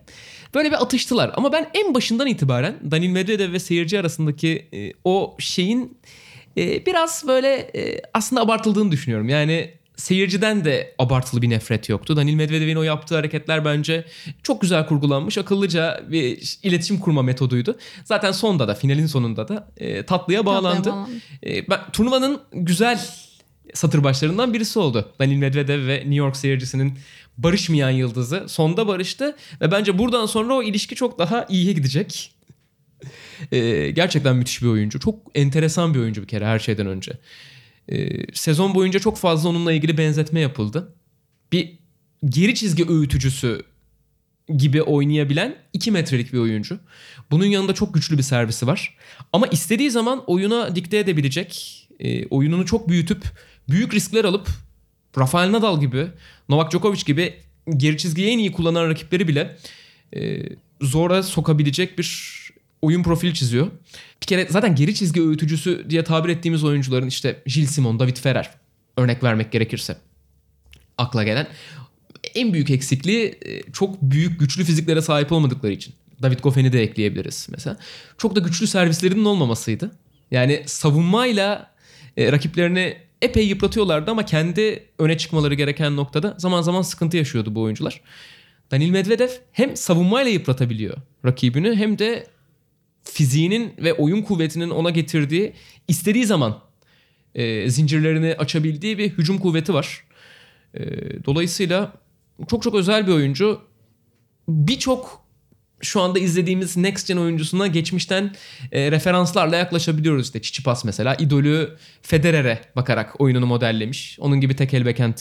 [0.55, 1.31] Böyle bir atıştılar.
[1.35, 5.97] Ama ben en başından itibaren Daniil Medvedev ve seyirci arasındaki e, o şeyin
[6.57, 9.29] e, biraz böyle e, aslında abartıldığını düşünüyorum.
[9.29, 12.17] Yani seyirciden de abartılı bir nefret yoktu.
[12.17, 14.05] Daniil Medvedev'in o yaptığı hareketler bence
[14.43, 17.77] çok güzel kurgulanmış, akıllıca bir iletişim kurma metoduydu.
[18.03, 20.91] Zaten sonda da, finalin sonunda da e, tatlıya bağlandı.
[20.91, 21.11] bağlandı.
[21.45, 23.05] E, ben, turnuvanın güzel
[23.73, 25.11] satır başlarından birisi oldu.
[25.19, 26.93] Daniil Medvedev ve New York seyircisinin
[27.37, 32.36] barışmayan yıldızı sonda barıştı ve bence buradan sonra o ilişki çok daha iyiye gidecek.
[33.51, 34.99] E, gerçekten müthiş bir oyuncu.
[34.99, 37.11] Çok enteresan bir oyuncu bir kere her şeyden önce.
[37.89, 40.93] E, sezon boyunca çok fazla onunla ilgili benzetme yapıldı.
[41.51, 41.79] Bir
[42.25, 43.63] geri çizgi öğütücüsü
[44.57, 46.79] gibi oynayabilen 2 metrelik bir oyuncu.
[47.31, 48.97] Bunun yanında çok güçlü bir servisi var.
[49.33, 53.23] Ama istediği zaman oyuna dikte edebilecek, e, oyununu çok büyütüp
[53.69, 54.49] büyük riskler alıp
[55.17, 56.07] Rafael Nadal gibi,
[56.49, 57.33] Novak Djokovic gibi
[57.77, 59.57] geri çizgiyi en iyi kullanan rakipleri bile
[60.15, 60.43] e,
[60.81, 62.37] zora sokabilecek bir
[62.81, 63.67] oyun profili çiziyor.
[64.21, 68.49] Bir kere zaten geri çizgi öğütücüsü diye tabir ettiğimiz oyuncuların işte Gilles Simon, David Ferrer
[68.97, 69.97] örnek vermek gerekirse
[70.97, 71.47] akla gelen
[72.35, 75.93] en büyük eksikliği e, çok büyük güçlü fiziklere sahip olmadıkları için.
[76.21, 77.77] David Goffen'i de ekleyebiliriz mesela.
[78.17, 79.91] Çok da güçlü servislerinin olmamasıydı.
[80.31, 81.71] Yani savunmayla
[82.17, 87.61] e, rakiplerini epey yıpratıyorlardı ama kendi öne çıkmaları gereken noktada zaman zaman sıkıntı yaşıyordu bu
[87.61, 88.01] oyuncular.
[88.71, 92.27] Daniil Medvedev hem savunmayla yıpratabiliyor rakibini hem de
[93.11, 95.53] fiziğinin ve oyun kuvvetinin ona getirdiği
[95.87, 96.59] istediği zaman
[97.35, 100.03] e, zincirlerini açabildiği bir hücum kuvveti var.
[100.73, 100.83] E,
[101.25, 101.93] dolayısıyla
[102.49, 103.61] çok çok özel bir oyuncu.
[104.47, 105.27] Birçok
[105.81, 108.35] şu anda izlediğimiz Next Gen oyuncusuna geçmişten
[108.71, 110.25] e, referanslarla yaklaşabiliyoruz.
[110.25, 114.17] İşte Tsitsipas mesela idolü Federer'e bakarak oyununu modellemiş.
[114.19, 115.17] Onun gibi tek el backhand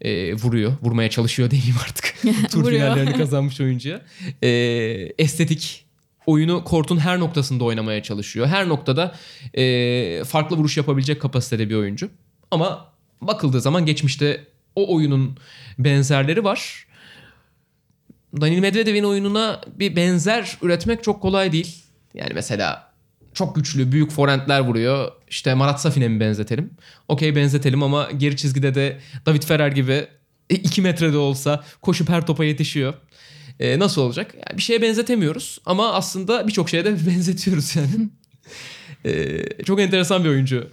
[0.00, 0.72] e, vuruyor.
[0.82, 2.14] Vurmaya çalışıyor diyeyim artık.
[2.50, 4.00] Tur finallerini kazanmış oyuncuya.
[4.42, 4.48] E,
[5.18, 5.87] estetik
[6.28, 8.46] oyunu kortun her noktasında oynamaya çalışıyor.
[8.46, 9.14] Her noktada
[9.54, 12.10] e, farklı vuruş yapabilecek kapasitede bir oyuncu.
[12.50, 15.36] Ama bakıldığı zaman geçmişte o oyunun
[15.78, 16.86] benzerleri var.
[18.40, 21.84] Daniil Medvedev'in oyununa bir benzer üretmek çok kolay değil.
[22.14, 22.92] Yani mesela
[23.34, 25.12] çok güçlü büyük forentler vuruyor.
[25.28, 26.70] İşte Marat Safin'e mi benzetelim?
[27.08, 30.06] Okey benzetelim ama geri çizgide de David Ferrer gibi
[30.48, 32.94] 2 metrede olsa koşup her topa yetişiyor.
[33.60, 34.34] Ee, nasıl olacak?
[34.34, 38.08] Yani bir şeye benzetemiyoruz ama aslında birçok şeye de benzetiyoruz yani.
[39.04, 40.70] ee, çok enteresan bir oyuncu.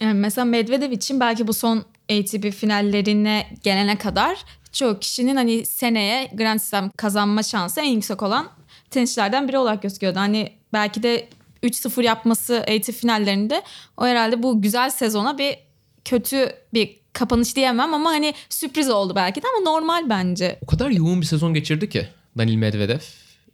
[0.00, 4.38] Yani mesela Medvedev için belki bu son ATP finallerine gelene kadar
[4.72, 8.48] çoğu kişinin hani seneye Grand Slam kazanma şansı en yüksek olan
[8.90, 10.18] tenisçilerden biri olarak gözüküyordu.
[10.18, 11.28] Hani belki de
[11.62, 13.62] 3-0 yapması ATP finallerinde
[13.96, 15.58] o herhalde bu güzel sezona bir
[16.04, 20.58] kötü bir kapanış diyemem ama hani sürpriz oldu belki de ama normal bence.
[20.62, 22.98] O kadar yoğun bir sezon geçirdi ki Danil Medvedev.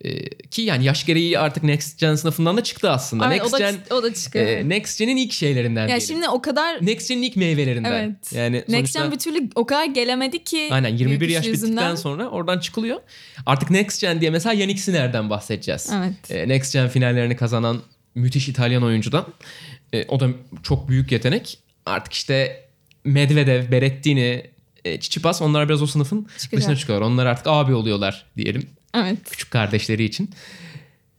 [0.04, 3.26] Ee, ki yani yaş gereği artık Next Gen sınıfından da çıktı aslında.
[3.26, 4.46] Evet, Next o da, Gen o da çıkıyor.
[4.46, 6.06] e, Next Gen'in ilk şeylerinden ya diyelim.
[6.06, 7.92] şimdi o kadar Next Gen'in ilk meyvelerinden.
[7.92, 8.32] evet.
[8.32, 10.68] Yani Next sonuçta, Gen bir türlü o kadar gelemedi ki.
[10.70, 11.94] Aynen 21 büyük yaş güç bittikten yüzünden.
[11.94, 13.00] sonra oradan çıkılıyor.
[13.46, 15.90] Artık Next Gen diye mesela Yannick Sinner'den bahsedeceğiz.
[15.94, 16.30] Evet.
[16.30, 17.82] E, Next Gen finallerini kazanan
[18.14, 19.26] müthiş İtalyan oyuncudan.
[19.92, 20.28] E, o da
[20.62, 21.58] çok büyük yetenek.
[21.86, 22.64] Artık işte
[23.04, 24.50] Medvedev, Berrettini,
[24.94, 26.60] e, Tsitsipas onlar biraz o sınıfın Çıkacak.
[26.60, 27.06] dışına çıkıyorlar.
[27.06, 28.66] Onlar artık abi oluyorlar diyelim.
[28.94, 29.18] Evet.
[29.30, 30.30] Küçük kardeşleri için.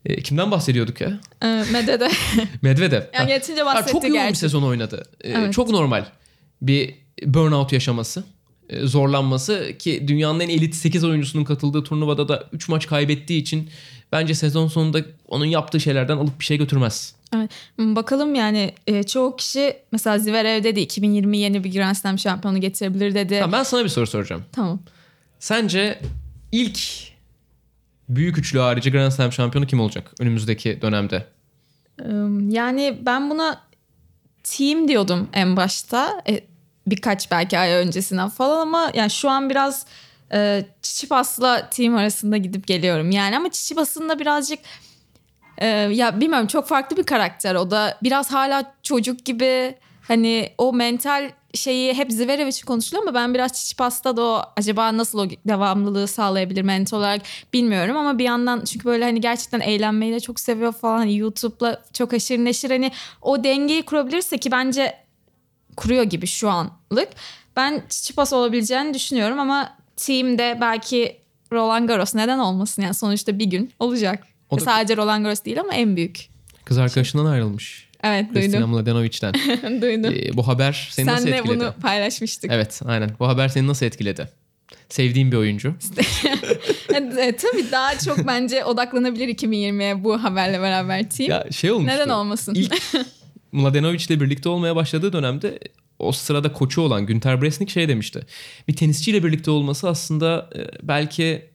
[0.06, 1.20] E, kimden bahsediyorduk ya?
[1.42, 2.10] Ee, Medvedev.
[2.62, 3.02] Medvedev.
[3.14, 4.38] yani Ha, bahsetti çok yoğun bir gerçi.
[4.38, 5.02] sezon oynadı.
[5.20, 5.52] E, Evet.
[5.52, 6.04] Çok normal
[6.62, 8.24] bir burnout yaşaması.
[8.68, 13.70] e, Zorlanması ki dünyanın en elit 8 oyuncusunun katıldığı turnuvada da 3 maç kaybettiği için
[14.12, 17.14] bence sezon sonunda onun yaptığı şeylerden alıp bir şey götürmez.
[17.36, 17.50] Evet.
[17.76, 22.60] Hmm, Bakalım yani e, çoğu kişi mesela Zverev dedi 2020 yeni bir Grand Slam şampiyonu
[22.60, 23.38] getirebilir dedi.
[23.40, 24.44] Tamam, ben sana bir soru soracağım.
[24.52, 24.80] Tamam.
[25.38, 26.00] Sence
[26.52, 26.78] ilk
[28.08, 31.26] büyük üçlü harici Grand Slam şampiyonu kim olacak önümüzdeki dönemde?
[32.02, 32.04] Ee,
[32.48, 33.60] Yani ben buna
[34.42, 36.22] team diyordum en başta.
[36.28, 36.40] E,
[36.86, 39.86] birkaç belki ay öncesinden falan ama yani şu an biraz
[40.32, 43.10] e, Çiçipas'la team arasında gidip geliyorum.
[43.10, 44.58] Yani ama Çiçipas'ın da birazcık
[45.60, 47.98] e, ya bilmiyorum çok farklı bir karakter o da.
[48.02, 49.74] Biraz hala çocuk gibi
[50.08, 54.96] hani o mental şeyi hep Zverev için konuşuluyor ama ben biraz Çiçipas'ta da o acaba
[54.96, 60.12] nasıl o devamlılığı sağlayabilir mental olarak bilmiyorum ama bir yandan çünkü böyle hani gerçekten eğlenmeyi
[60.12, 62.92] de çok seviyor falan hani YouTube'la çok aşırı neşir hani
[63.22, 64.96] o dengeyi kurabilirse ki bence
[65.76, 67.08] kuruyor gibi şu anlık.
[67.56, 71.20] Ben Çiçipas olabileceğini düşünüyorum ama team'de belki
[71.52, 74.26] Roland Garros neden olmasın yani sonuçta bir gün olacak.
[74.50, 76.28] O da- Sadece Roland Garros değil ama en büyük.
[76.64, 77.88] Kız arkadaşından ayrılmış.
[78.02, 78.70] Evet Kristina duydum.
[78.70, 79.34] Mladenovic'den.
[79.82, 80.14] duydum.
[80.14, 81.60] Ee, bu haber seni nasıl Senle etkiledi?
[81.60, 82.50] bunu paylaşmıştık.
[82.54, 83.10] Evet aynen.
[83.20, 84.28] Bu haber seni nasıl etkiledi?
[84.88, 85.74] Sevdiğim bir oyuncu.
[87.20, 91.30] E, tabii daha çok bence odaklanabilir 2020'ye bu haberle beraber team.
[91.30, 91.96] Ya şey olmuştu.
[91.96, 92.54] Neden olmasın?
[92.54, 92.82] İlk
[93.52, 95.58] Mladenovic ile birlikte olmaya başladığı dönemde
[95.98, 98.20] o sırada koçu olan Günter Bresnik şey demişti.
[98.68, 101.49] Bir tenisçiyle birlikte olması aslında e, belki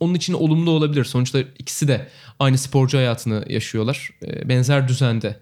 [0.00, 1.04] onun için olumlu olabilir.
[1.04, 4.10] Sonuçta ikisi de aynı sporcu hayatını yaşıyorlar.
[4.26, 5.36] E, Benzer düzende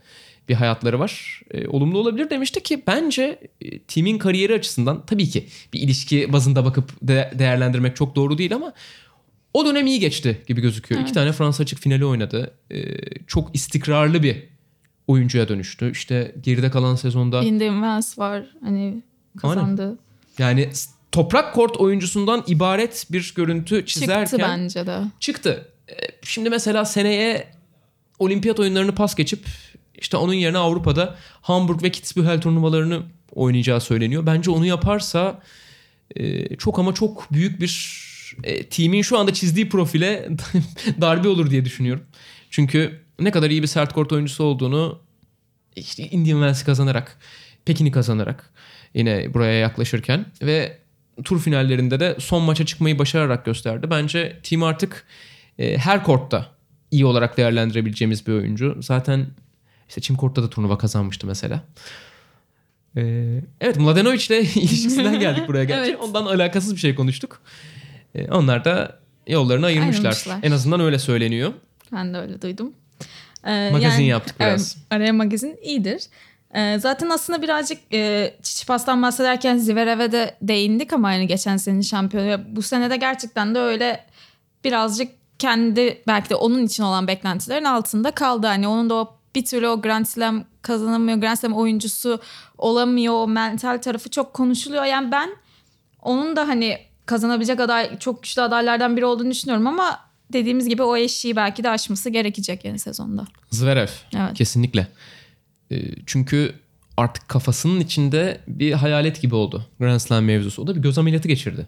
[0.48, 1.40] bir hayatları var.
[1.50, 6.64] E, olumlu olabilir demişti ki bence e, timin kariyeri açısından tabii ki bir ilişki bazında
[6.64, 8.72] bakıp de- değerlendirmek çok doğru değil ama
[9.54, 11.00] o dönem iyi geçti gibi gözüküyor.
[11.00, 12.54] İki tane Fransa açık finali oynadı.
[12.70, 12.84] E,
[13.26, 14.42] çok istikrarlı bir
[15.06, 15.90] oyuncuya dönüştü.
[15.90, 19.02] İşte geride kalan sezonda Wells var hani
[19.38, 19.98] kazandı.
[20.38, 24.98] yani s- toprak kort oyuncusundan ibaret bir görüntü çizerken Çıktı bence de.
[25.20, 25.68] çıktı.
[25.88, 27.48] E, Şimdi mesela seneye
[28.18, 29.46] olimpiyat oyunlarını pas geçip
[29.94, 34.26] işte onun yerine Avrupa'da Hamburg ve Kitzbühel turnuvalarını oynayacağı söyleniyor.
[34.26, 35.42] Bence onu yaparsa
[36.16, 38.04] e, çok ama çok büyük bir
[38.44, 40.28] e, timin şu anda çizdiği profile
[41.00, 42.04] darbe olur diye düşünüyorum.
[42.50, 45.00] Çünkü ne kadar iyi bir sert kort oyuncusu olduğunu
[45.76, 47.18] işte Indian Wells'i kazanarak,
[47.64, 48.50] Pekin'i kazanarak
[48.94, 50.83] yine buraya yaklaşırken ve
[51.24, 53.90] tur finallerinde de son maça çıkmayı başararak gösterdi.
[53.90, 55.06] Bence team artık
[55.58, 56.46] e, her kortta
[56.90, 58.76] iyi olarak değerlendirebileceğimiz bir oyuncu.
[58.80, 59.26] Zaten
[59.88, 61.64] işte çim kortta da turnuva kazanmıştı mesela.
[62.96, 65.90] Ee, evet Mladenovic ile ilişkisinden geldik buraya gerçi.
[65.90, 66.00] Evet.
[66.00, 67.40] Ondan alakasız bir şey konuştuk.
[68.14, 70.04] Ee, onlar da yollarını ayırmışlar.
[70.04, 70.38] Ayrılmışlar.
[70.42, 71.52] En azından öyle söyleniyor.
[71.92, 72.72] Ben de öyle duydum.
[73.46, 74.76] Ee, Magazin yaptık biraz.
[74.76, 76.02] Evet, araya magazin iyidir.
[76.54, 82.40] Ee, zaten aslında birazcık e, Çiçipas'tan bahsederken Zverev'e de değindik ama aynı geçen senenin şampiyonu.
[82.48, 84.06] Bu sene de gerçekten de öyle
[84.64, 88.46] birazcık kendi belki de onun için olan beklentilerin altında kaldı.
[88.46, 92.20] Hani onun da o bir türlü o Grand Slam kazanamıyor, Grand Slam oyuncusu
[92.58, 93.14] olamıyor.
[93.14, 94.84] O mental tarafı çok konuşuluyor.
[94.84, 95.30] Yani ben
[96.02, 100.00] onun da hani kazanabilecek aday çok güçlü adaylardan biri olduğunu düşünüyorum ama
[100.32, 103.24] dediğimiz gibi o eşiği belki de aşması gerekecek yeni sezonda.
[103.50, 103.88] Zverev.
[104.16, 104.34] Evet.
[104.34, 104.86] Kesinlikle.
[105.74, 106.52] Ee, çünkü
[106.96, 109.66] artık kafasının içinde bir hayalet gibi oldu.
[109.78, 110.62] Grand Slam mevzusu.
[110.62, 111.66] O da bir göz ameliyatı geçirdi.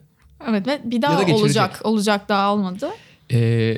[0.50, 1.44] Evet ve bir da daha geçirecek.
[1.44, 1.80] olacak.
[1.84, 2.88] Olacak daha olmadı.
[3.32, 3.76] Ee,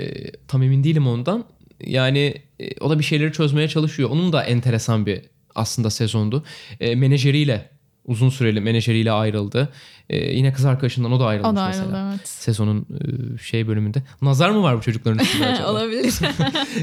[0.48, 1.44] tam emin değilim ondan.
[1.80, 4.10] Yani e, o da bir şeyleri çözmeye çalışıyor.
[4.10, 5.20] Onun da enteresan bir
[5.54, 6.44] aslında sezondu.
[6.80, 7.70] E, menajeriyle
[8.08, 9.68] uzun süreli menajeriyle ayrıldı.
[10.10, 11.84] E, yine kız arkadaşından o da ayrılmış O da mesela.
[11.96, 12.28] ayrıldı evet.
[12.28, 12.86] Sezonun
[13.34, 14.02] e, şey bölümünde.
[14.22, 15.70] Nazar mı var bu çocukların üstünde acaba?
[15.70, 16.14] olabilir.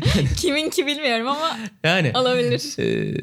[0.37, 2.79] Kimin ki bilmiyorum ama yani olabilir.
[2.79, 3.15] e,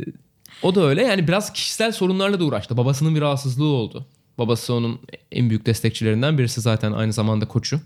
[0.62, 1.02] o da öyle.
[1.02, 2.76] Yani biraz kişisel sorunlarla da uğraştı.
[2.76, 4.06] Babasının bir rahatsızlığı oldu.
[4.38, 5.00] Babası onun
[5.32, 7.80] en büyük destekçilerinden birisi zaten aynı zamanda koçu.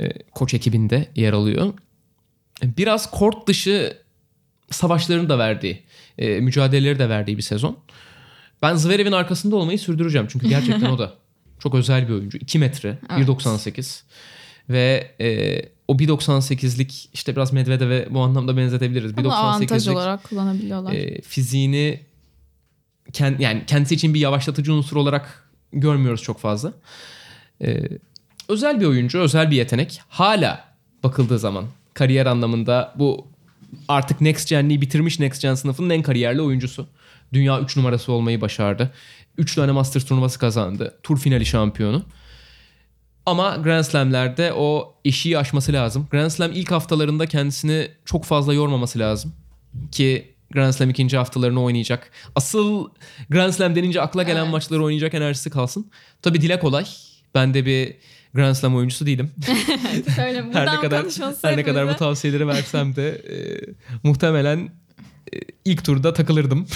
[0.00, 1.72] E, koç ekibinde yer alıyor.
[2.62, 3.96] Biraz kort dışı
[4.70, 5.82] savaşlarını da verdiği,
[6.18, 7.78] e, mücadeleleri de verdiği bir sezon.
[8.62, 10.26] Ben Zverev'in arkasında olmayı sürdüreceğim.
[10.30, 11.14] Çünkü gerçekten o da
[11.58, 12.38] çok özel bir oyuncu.
[12.38, 13.28] 2 metre, Evet.
[13.28, 14.02] 1.98.
[14.68, 19.16] Ve e, o 1.98'lik işte biraz Medvedev'e bu anlamda benzetebiliriz.
[19.16, 20.92] Bunu avantaj 1.98'lik olarak kullanabiliyorlar.
[20.92, 22.00] e, fiziğini
[23.12, 26.72] kend, yani kendisi için bir yavaşlatıcı unsur olarak görmüyoruz çok fazla.
[27.62, 27.88] E,
[28.48, 30.00] özel bir oyuncu, özel bir yetenek.
[30.08, 30.64] Hala
[31.04, 33.26] bakıldığı zaman kariyer anlamında bu
[33.88, 36.86] artık Next Gen'liği bitirmiş Next Gen sınıfının en kariyerli oyuncusu.
[37.32, 38.92] Dünya 3 numarası olmayı başardı.
[39.38, 40.98] 3 tane Masters turnuvası kazandı.
[41.02, 42.02] Tur finali şampiyonu.
[43.26, 46.08] Ama Grand Slam'lerde o eşiği aşması lazım.
[46.10, 49.32] Grand Slam ilk haftalarında kendisini çok fazla yormaması lazım.
[49.92, 52.10] Ki Grand Slam ikinci haftalarını oynayacak.
[52.34, 52.88] Asıl
[53.30, 54.52] Grand Slam denince akla gelen Evet.
[54.52, 55.90] maçları oynayacak enerjisi kalsın.
[56.22, 56.84] Tabii dile kolay.
[57.34, 57.96] Ben de bir
[58.34, 59.30] Grand Slam oyuncusu değilim.
[60.26, 61.06] Öyle her ne kadar
[61.42, 63.36] her ne kadar bu tavsiyeleri versem de e,
[64.02, 64.70] muhtemelen
[65.32, 66.66] e, ilk turda takılırdım.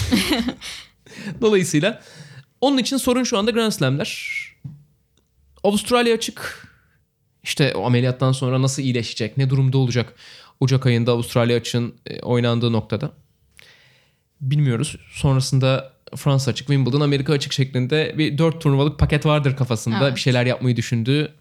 [1.41, 2.01] Dolayısıyla
[2.61, 4.39] onun için sorun şu anda Grand Slam'ler.
[5.63, 6.67] Avustralya açık.
[7.43, 10.13] İşte o ameliyattan sonra nasıl iyileşecek, ne durumda olacak
[10.59, 13.11] Ocak ayında Avustralya açığın e, oynandığı noktada.
[14.41, 14.95] Bilmiyoruz.
[15.11, 20.03] Sonrasında Fransa açık, Wimbledon, Amerika açık şeklinde bir dört turnuvalık paket vardır kafasında.
[20.03, 20.15] Evet.
[20.15, 21.33] Bir şeyler yapmayı düşündüğü.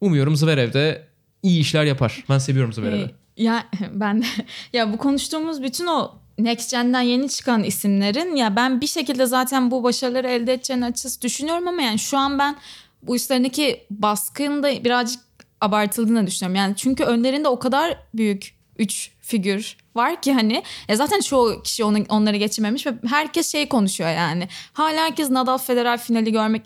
[0.00, 1.06] Umuyorum Zverev de
[1.42, 2.24] iyi işler yapar.
[2.28, 3.02] Ben seviyorum Zverev'i.
[3.02, 4.26] Ee, Ya ben de
[4.72, 9.70] ya bu konuştuğumuz bütün o Next Gen'den yeni çıkan isimlerin ya ben bir şekilde zaten
[9.70, 12.56] bu başarıları elde edeceğini açıkçası düşünüyorum ama yani şu an ben
[13.02, 15.20] bu üstlerindeki baskının da birazcık
[15.60, 16.56] abartıldığını düşünüyorum.
[16.56, 21.84] Yani çünkü önlerinde o kadar büyük üç figür var ki hani ya zaten çoğu kişi
[21.84, 24.48] onu, onları geçememiş ve herkes şey konuşuyor yani.
[24.72, 26.62] Hala herkes Nadal Federer finali görmek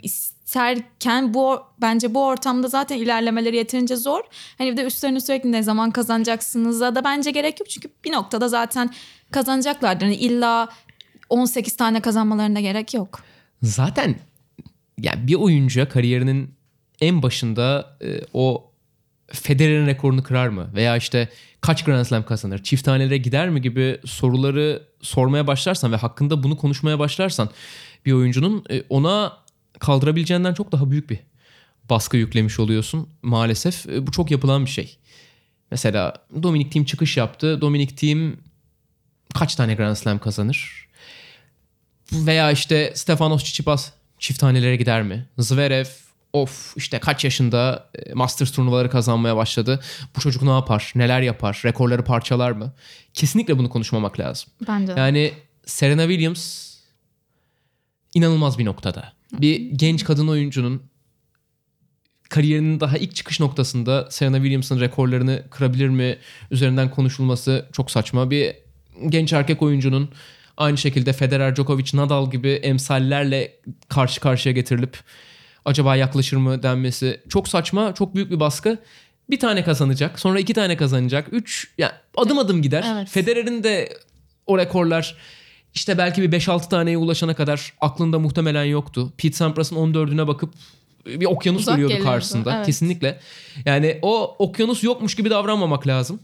[0.54, 4.20] isterken bu bence bu ortamda zaten ilerlemeleri yeterince zor.
[4.58, 7.70] Hani bir de üstlerine sürekli ne zaman kazanacaksınız'a da bence gerek yok.
[7.70, 8.90] Çünkü bir noktada zaten
[9.30, 10.04] kazanacaklardır.
[10.04, 10.68] Hani illa
[11.28, 13.20] 18 tane kazanmalarına gerek yok.
[13.62, 14.14] Zaten
[14.98, 16.54] ya bir oyuncuya kariyerinin
[17.00, 18.70] en başında e, o
[19.26, 20.70] Federer'in rekorunu kırar mı?
[20.74, 21.28] Veya işte
[21.60, 22.62] kaç Grand Slam kazanır?
[22.62, 27.48] Çift tanelere gider mi gibi soruları sormaya başlarsan ve hakkında bunu konuşmaya başlarsan
[28.06, 29.43] bir oyuncunun e, ona
[29.78, 31.18] kaldırabileceğinden çok daha büyük bir
[31.90, 33.08] baskı yüklemiş oluyorsun.
[33.22, 34.98] Maalesef e, bu çok yapılan bir şey.
[35.70, 37.60] Mesela Dominic Thiem çıkış yaptı.
[37.60, 38.36] Dominic Thiem
[39.34, 40.88] kaç tane Grand Slam kazanır?
[42.12, 45.26] Veya işte Stefanos Tsitsipas çift tanelere gider mi?
[45.38, 45.86] Zverev
[46.32, 49.80] of işte kaç yaşında e, Masters turnuvaları kazanmaya başladı.
[50.16, 50.92] Bu çocuk ne yapar?
[50.94, 51.62] Neler yapar?
[51.64, 52.72] Rekorları parçalar mı?
[53.14, 54.50] Kesinlikle bunu konuşmamak lazım.
[54.68, 54.92] Bence.
[54.96, 55.32] Yani
[55.66, 56.74] Serena Williams
[58.14, 59.12] inanılmaz bir noktada.
[59.40, 60.82] Bir genç kadın oyuncunun
[62.28, 66.18] kariyerinin daha ilk çıkış noktasında Serena Williams'ın rekorlarını kırabilir mi
[66.50, 68.30] üzerinden konuşulması çok saçma.
[68.30, 68.54] Bir
[69.08, 70.10] genç erkek oyuncunun
[70.56, 74.98] aynı şekilde Federer, Djokovic, Nadal gibi emsallerle karşı karşıya getirilip
[75.64, 78.78] acaba yaklaşır mı denmesi çok saçma, çok büyük bir baskı.
[79.30, 81.28] Bir tane kazanacak, sonra iki tane kazanacak.
[81.32, 82.84] Üç, yani adım adım gider.
[82.94, 83.08] Evet.
[83.08, 83.98] Federer'in de
[84.46, 85.16] o rekorlar
[85.74, 89.12] işte belki bir 5-6 taneye ulaşana kadar aklında muhtemelen yoktu.
[89.16, 90.54] Pete Sampras'ın 14'üne bakıp
[91.06, 92.56] bir okyanus Uzak görüyordu geliyordu, karşısında.
[92.56, 92.66] evet.
[92.66, 93.20] Kesinlikle.
[93.64, 96.20] Yani o okyanus yokmuş gibi davranmamak lazım.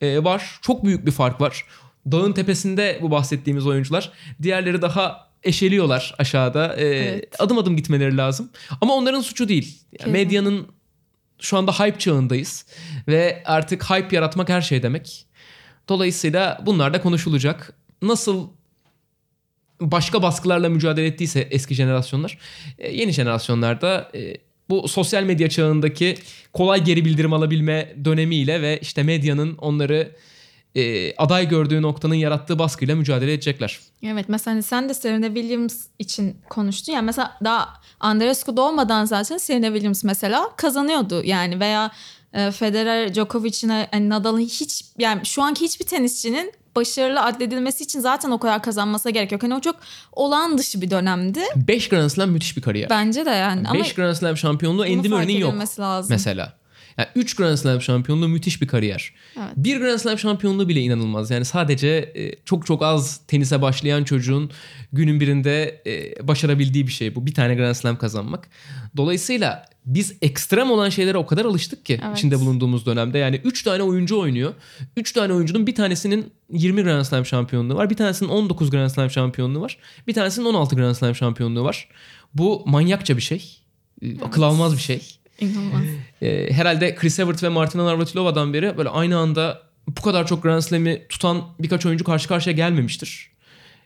[0.00, 0.58] Ee, var.
[0.62, 1.64] Çok büyük bir fark var.
[2.12, 4.12] Dağın tepesinde bu bahsettiğimiz oyuncular.
[4.42, 6.76] Diğerleri daha eşeliyorlar aşağıda.
[6.76, 7.40] Ee, Evet.
[7.40, 8.50] Adım adım gitmeleri lazım.
[8.80, 9.78] Ama onların suçu değil.
[10.00, 10.66] Yani medyanın
[11.40, 12.66] şu anda hype çağındayız.
[13.08, 15.26] Ve artık hype yaratmak her şey demek.
[15.88, 17.72] Dolayısıyla bunlar da konuşulacak.
[18.02, 18.48] Nasıl
[19.80, 22.38] başka baskılarla mücadele ettiyse eski jenerasyonlar,
[22.78, 24.36] e, yeni jenerasyonlarda e,
[24.68, 26.14] bu sosyal medya çağındaki
[26.52, 30.16] kolay geri bildirim alabilme dönemiyle ve işte medyanın onları
[30.74, 33.80] e, aday gördüğü noktanın yarattığı baskıyla mücadele edecekler.
[34.02, 37.68] Evet mesela hani sen de Serena Williams için konuştun ya mesela daha
[38.00, 41.90] Andreescu doğmadan zaten Serena Williams mesela kazanıyordu yani veya
[42.32, 48.38] Federer, Djokovic'in hani Nadal'ın hiç yani şu anki hiçbir tenisçinin başarılı addedilmesi için zaten o
[48.38, 49.42] kadar kazanması gerek yok.
[49.42, 49.76] Hani o çok
[50.12, 51.40] olağan dışı bir dönemdi.
[51.56, 52.90] 5 Grand Slam müthiş bir kariyer.
[52.90, 56.10] Bence de yani ama 5 Grand Slam şampiyonluğu Andy Murray'nin yok lazım.
[56.10, 56.52] mesela.
[56.98, 59.12] Yani 3 Grand Slam şampiyonluğu müthiş bir kariyer.
[59.38, 59.48] Evet.
[59.56, 61.30] Bir Grand Slam şampiyonluğu bile inanılmaz.
[61.30, 64.50] Yani sadece e, çok çok az tenise başlayan çocuğun
[64.92, 67.26] günün birinde e, başarabildiği bir şey bu.
[67.26, 68.48] Bir tane Grand Slam kazanmak.
[68.96, 72.18] Dolayısıyla biz ekstrem olan şeylere o kadar alıştık ki Evet.
[72.18, 73.18] içinde bulunduğumuz dönemde.
[73.18, 74.54] Yani 3 tane oyuncu oynuyor.
[74.96, 77.90] 3 tane oyuncunun bir tanesinin 20 Grand Slam şampiyonluğu var.
[77.90, 79.78] Bir tanesinin 19 Grand Slam şampiyonluğu var.
[80.06, 81.88] Bir tanesinin 16 Grand Slam şampiyonluğu var.
[82.34, 83.58] Bu manyakça bir şey.
[84.02, 85.18] E, Akıl almaz bir şey.
[85.40, 85.82] İnanılmaz.
[86.22, 90.60] E, herhalde Chris Evert ve Martina Navratilova'dan beri böyle aynı anda bu kadar çok Grand
[90.60, 93.30] Slam'i tutan birkaç oyuncu karşı karşıya gelmemiştir.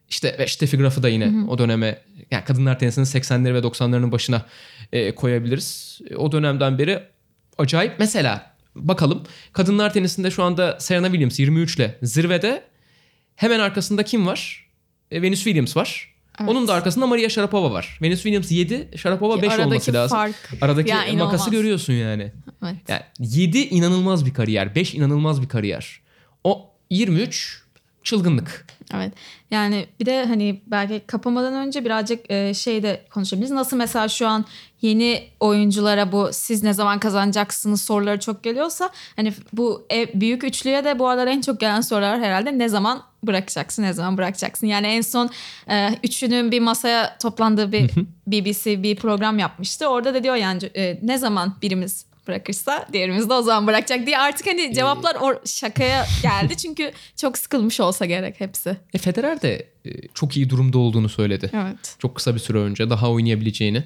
[0.08, 4.46] İşte ve Steffi Graf'ı da yine o döneme yani kadınlar tenisinin 80'leri ve 90'larının başına
[4.92, 6.00] e, koyabiliriz.
[6.10, 7.02] E, o dönemden beri
[7.58, 12.62] acayip mesela bakalım kadınlar tenisinde şu anda Serena Williams 23 ile zirvede
[13.36, 14.66] hemen arkasında kim var?
[15.10, 16.14] E, Venus Williams var.
[16.40, 16.50] Evet.
[16.50, 17.98] Onun da arkasında Maria Sharapova var.
[18.03, 20.18] Venus Williams 7, Sharapova 5 olması lazım.
[20.18, 20.35] fark.
[20.61, 21.26] Aradaki Ya, inanılmaz.
[21.33, 22.33] makası görüyorsun yani.
[22.64, 22.74] Evet.
[22.88, 24.74] Yani 7 inanılmaz bir kariyer.
[24.74, 26.00] 5 inanılmaz bir kariyer.
[26.44, 27.60] O 23
[28.04, 28.66] çılgınlık.
[28.94, 29.12] Evet.
[29.50, 33.50] Yani bir de hani belki kapamadan önce birazcık e, şey de konuşabiliriz.
[33.50, 34.44] Nasıl mesela şu an
[34.82, 40.84] yeni oyunculara bu siz ne zaman kazanacaksınız soruları çok geliyorsa hani bu e, büyük üçlüye
[40.84, 44.66] de bu aralar en çok gelen sorular herhalde ne zaman bırakacaksın ne zaman bırakacaksın.
[44.66, 45.30] Yani en son
[45.70, 47.90] e, üçünün bir masaya toplandığı bir
[48.26, 49.86] BBC bir program yapmıştı.
[49.86, 54.18] Orada da diyor yani e, ne zaman birimiz bırakırsa diğerimiz de o zaman bırakacak diye
[54.18, 58.76] artık hani cevaplar or- şakaya geldi çünkü çok sıkılmış olsa gerek hepsi.
[58.94, 61.50] E Federer de e, çok iyi durumda olduğunu söyledi.
[61.54, 61.96] Evet.
[61.98, 63.84] Çok kısa bir süre önce daha oynayabileceğini.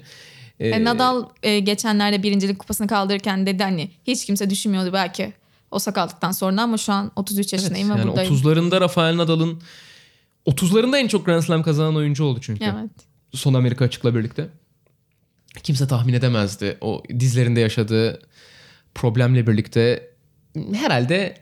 [0.59, 5.33] E, E, Nadal e, geçenlerde birincilik kupasını kaldırırken dedi hani hiç kimse düşünmüyordu belki
[5.71, 8.33] o sakatlıktan sonra ama şu an 33 evet, yaşındayım ve yani buradayım.
[8.35, 9.61] 30'larında Rafael Nadal'ın
[10.47, 12.63] 30'larında en çok Grand Slam kazanan oyuncu oldu çünkü.
[12.63, 12.91] Evet.
[13.33, 14.47] Son Amerika açıkla birlikte.
[15.63, 18.21] Kimse tahmin edemezdi o dizlerinde yaşadığı
[18.95, 20.09] problemle birlikte
[20.73, 21.37] herhalde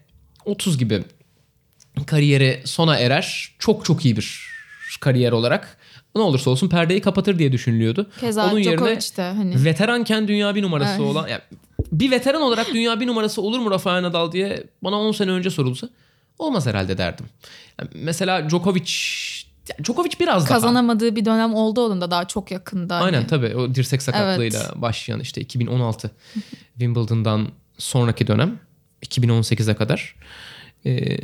[0.45, 1.03] 30 gibi
[2.05, 3.55] kariyeri sona erer.
[3.59, 4.53] Çok çok iyi bir
[4.99, 5.77] kariyer olarak.
[6.15, 8.09] Ne olursa olsun perdeyi kapatır diye düşünülüyordu.
[8.19, 11.01] Keza Onun yerine de hani veteranken dünya bir numarası Evet.
[11.01, 11.41] olan yani
[11.91, 15.49] bir veteran olarak dünya bir numarası olur mu Rafael Nadal diye bana 10 sene önce
[15.49, 15.89] sorulsa
[16.39, 17.25] olmaz herhalde derdim.
[17.79, 18.91] Yani mesela Djokovic
[19.83, 22.95] Djokovic biraz daha kazanamadığı bir dönem oldu onun da daha çok yakında.
[22.95, 23.03] hani.
[23.03, 26.11] Aynen tabii o dirsek sakatlığıyla başlayan işte 2016
[26.73, 27.47] Wimbledon'dan
[27.77, 28.59] sonraki dönem
[29.05, 30.15] 2018'e kadar
[30.85, 31.17] Ee,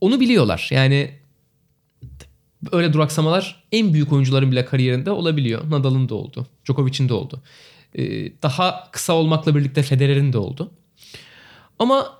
[0.00, 0.68] onu biliyorlar.
[0.70, 1.14] Yani
[2.72, 5.70] öyle duraksamalar en büyük oyuncuların bile kariyerinde olabiliyor.
[5.70, 6.46] Nadal'ın da oldu.
[6.64, 7.42] Djokovic'in de oldu.
[7.98, 8.02] Ee,
[8.42, 10.70] daha kısa olmakla birlikte Federer'in de oldu.
[11.78, 12.18] Ama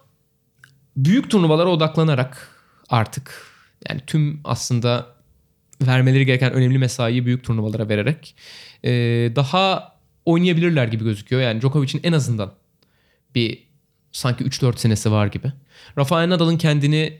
[0.96, 2.48] büyük turnuvalara odaklanarak
[2.88, 3.53] artık
[3.88, 5.06] yani tüm aslında
[5.82, 8.34] vermeleri gereken önemli mesaiyi büyük turnuvalara vererek
[8.84, 8.90] e,
[9.36, 9.94] daha
[10.24, 11.42] oynayabilirler gibi gözüküyor.
[11.42, 12.52] Yani Djokovic'in en azından
[13.34, 13.62] bir
[14.12, 15.52] sanki 3-4 senesi var gibi.
[15.98, 17.18] Rafael Nadal'ın kendini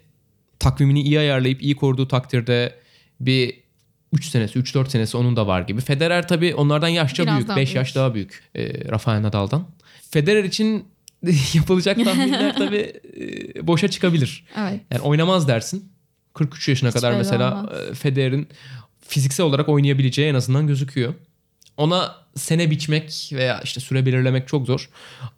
[0.58, 2.74] takvimini iyi ayarlayıp iyi koruduğu takdirde
[3.20, 3.64] bir
[4.12, 5.80] 3 senesi, 3-4 senesi onun da var gibi.
[5.80, 7.48] Federer tabii onlardan yaşça Biraz büyük.
[7.48, 7.76] daha 5 büyük.
[7.76, 9.66] yaş daha büyük e, Rafael Nadal'dan.
[10.10, 10.84] Federer için
[11.54, 12.92] yapılacak tahminler tabii
[13.56, 14.44] e, boşa çıkabilir.
[14.58, 14.80] Evet.
[14.90, 15.93] Yani oynamaz dersin.
[16.34, 17.70] 43 yaşına Hiç kadar mesela olmaz.
[17.90, 18.48] e, Federer'in
[19.08, 21.14] fiziksel olarak oynayabileceği en azından gözüküyor.
[21.76, 24.90] Ona sene biçmek veya işte süre belirlemek çok zor.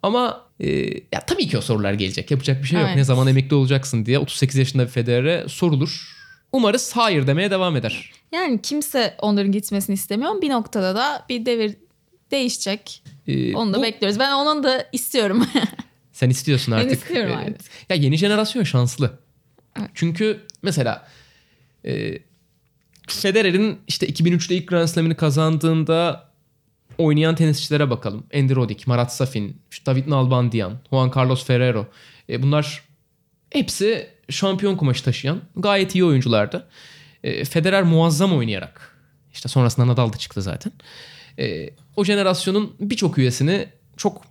[0.03, 0.69] Ama e,
[1.13, 2.31] ya tabii ki o sorular gelecek.
[2.31, 2.87] Yapacak bir şey yok.
[2.87, 2.97] Evet.
[2.97, 6.17] Ne zaman emekli olacaksın diye 38 yaşında bir Federer'e sorulur.
[6.51, 8.11] Umarız hayır demeye devam eder.
[8.31, 10.41] Yani kimse onların gitmesini istemiyor.
[10.41, 11.75] Bir noktada da bir devir
[12.31, 13.03] değişecek.
[13.27, 14.19] E, Onu da bu- bekliyoruz.
[14.19, 15.47] Ben onun da istiyorum.
[16.11, 16.91] Sen istiyorsun Ben artık.
[16.93, 17.61] istiyorum Ee, artık.
[17.89, 19.19] Ya yeni jenerasyon şanslı.
[19.97, 21.07] Çünkü mesela
[21.85, 22.19] e,
[23.07, 26.29] Federer'in işte 2003'te ilk Grand Slam'ini kazandığında
[26.97, 28.23] oynayan tenisçilere bakalım.
[28.35, 31.87] Andy Roddick, Marat Safin, David Nalbandian, Juan Carlos Ferrero.
[32.29, 32.83] E, bunlar
[33.49, 36.67] hepsi şampiyon kumaşı taşıyan gayet iyi oyunculardı.
[37.23, 38.97] E, Federer muazzam oynayarak
[39.33, 40.71] işte sonrasında Nadal da çıktı zaten.
[41.39, 44.21] E, o jenerasyonun birçok üyesini çok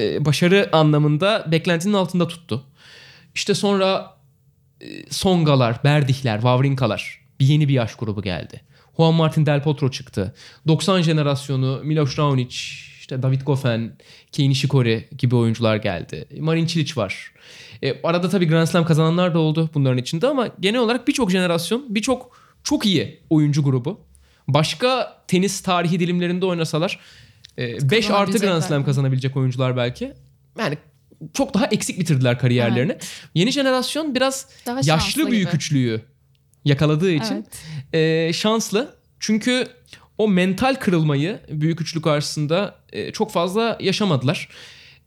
[0.00, 2.64] e, başarı anlamında beklentinin altında tuttu.
[3.34, 4.15] İşte sonra
[5.10, 8.60] Songalar, Berdihler, Wawrinkalar bir yeni bir yaş grubu geldi.
[8.96, 10.34] Juan Martin Del Potro çıktı.
[10.68, 12.56] 90 jenerasyonu Miloš Raonic,
[12.98, 13.92] işte David Goffin,
[14.32, 16.28] Kei Nishikori gibi oyuncular geldi.
[16.40, 17.32] Marin Cilic var.
[17.82, 21.86] E, arada tabii Grand Slam kazananlar da oldu bunların içinde ama genel olarak birçok jenerasyon,
[21.88, 24.00] birçok çok iyi oyuncu grubu.
[24.48, 27.00] Başka tenis tarihi dilimlerinde oynasalar
[27.58, 28.62] 5 artı Grand.
[28.62, 30.12] Slam kazanabilecek oyuncular belki.
[30.58, 30.78] Yani
[31.34, 32.96] çok daha eksik bitirdiler kariyerlerini.
[33.34, 35.56] Yeni jenerasyon biraz Daha yaşlı büyük gibi.
[35.56, 36.00] üçlüyü
[36.64, 37.46] yakaladığı için
[37.92, 38.28] Evet.
[38.28, 38.96] e, şanslı.
[39.20, 39.66] Çünkü
[40.18, 44.48] o mental kırılmayı büyük üçlü karşısında e, çok fazla yaşamadılar.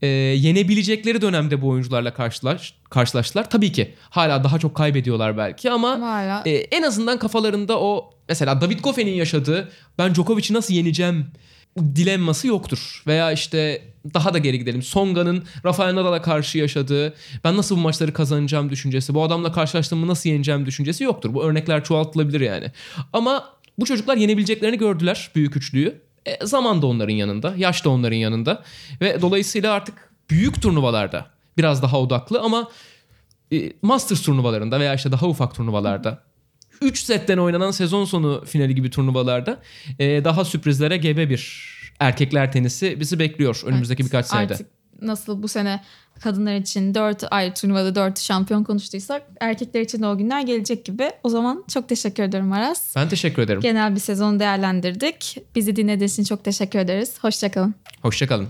[0.02, 3.50] e, yenebilecekleri dönemde bu oyuncularla karşılaş, karşılaştılar.
[3.50, 8.14] Tabii ki hala daha çok kaybediyorlar belki ama Ama hala e, en azından kafalarında o
[8.30, 11.26] mesela David Goffen'in yaşadığı ben Djokovic'i nasıl yeneceğim
[11.96, 13.04] dilemması yoktur.
[13.08, 13.82] Veya işte
[14.14, 14.84] daha da geri gidelim.
[14.84, 17.14] Songa'nın Rafael Nadal'a karşı yaşadığı
[17.44, 21.34] ben nasıl bu maçları kazanacağım düşüncesi, bu adamla karşılaştığımı nasıl yeneceğim düşüncesi yoktur.
[21.34, 22.72] Bu örnekler çoğaltılabilir yani.
[23.14, 23.50] Ama
[23.80, 26.02] bu çocuklar yenebileceklerini gördüler büyük üçlüyü.
[26.26, 28.64] E, zaman da onların yanında, yaş da onların yanında
[29.02, 31.26] ve dolayısıyla artık büyük turnuvalarda
[31.58, 32.70] biraz daha odaklı ama
[33.54, 36.29] e, Masters turnuvalarında veya işte daha ufak turnuvalarda
[36.82, 39.60] 3 setten oynanan sezon sonu finali gibi turnuvalarda
[40.00, 41.70] e, daha sürprizlere gebe bir
[42.00, 44.54] erkekler tenisi bizi bekliyor önümüzdeki Evet, birkaç senede.
[44.54, 44.68] Artık
[45.02, 45.84] nasıl bu sene
[46.20, 51.12] kadınlar için 4 ayrı turnuvada 4 şampiyon konuştuysak erkekler için de o günler gelecek gibi.
[51.24, 52.96] O zaman çok teşekkür ederim Aras.
[52.96, 53.62] Ben teşekkür ederim.
[53.62, 55.38] Genel bir sezonu değerlendirdik.
[55.56, 57.16] Bizi dinlediğiniz için çok teşekkür ederiz.
[57.22, 57.76] Hoşçakalın.
[58.02, 58.48] Hoşçakalın.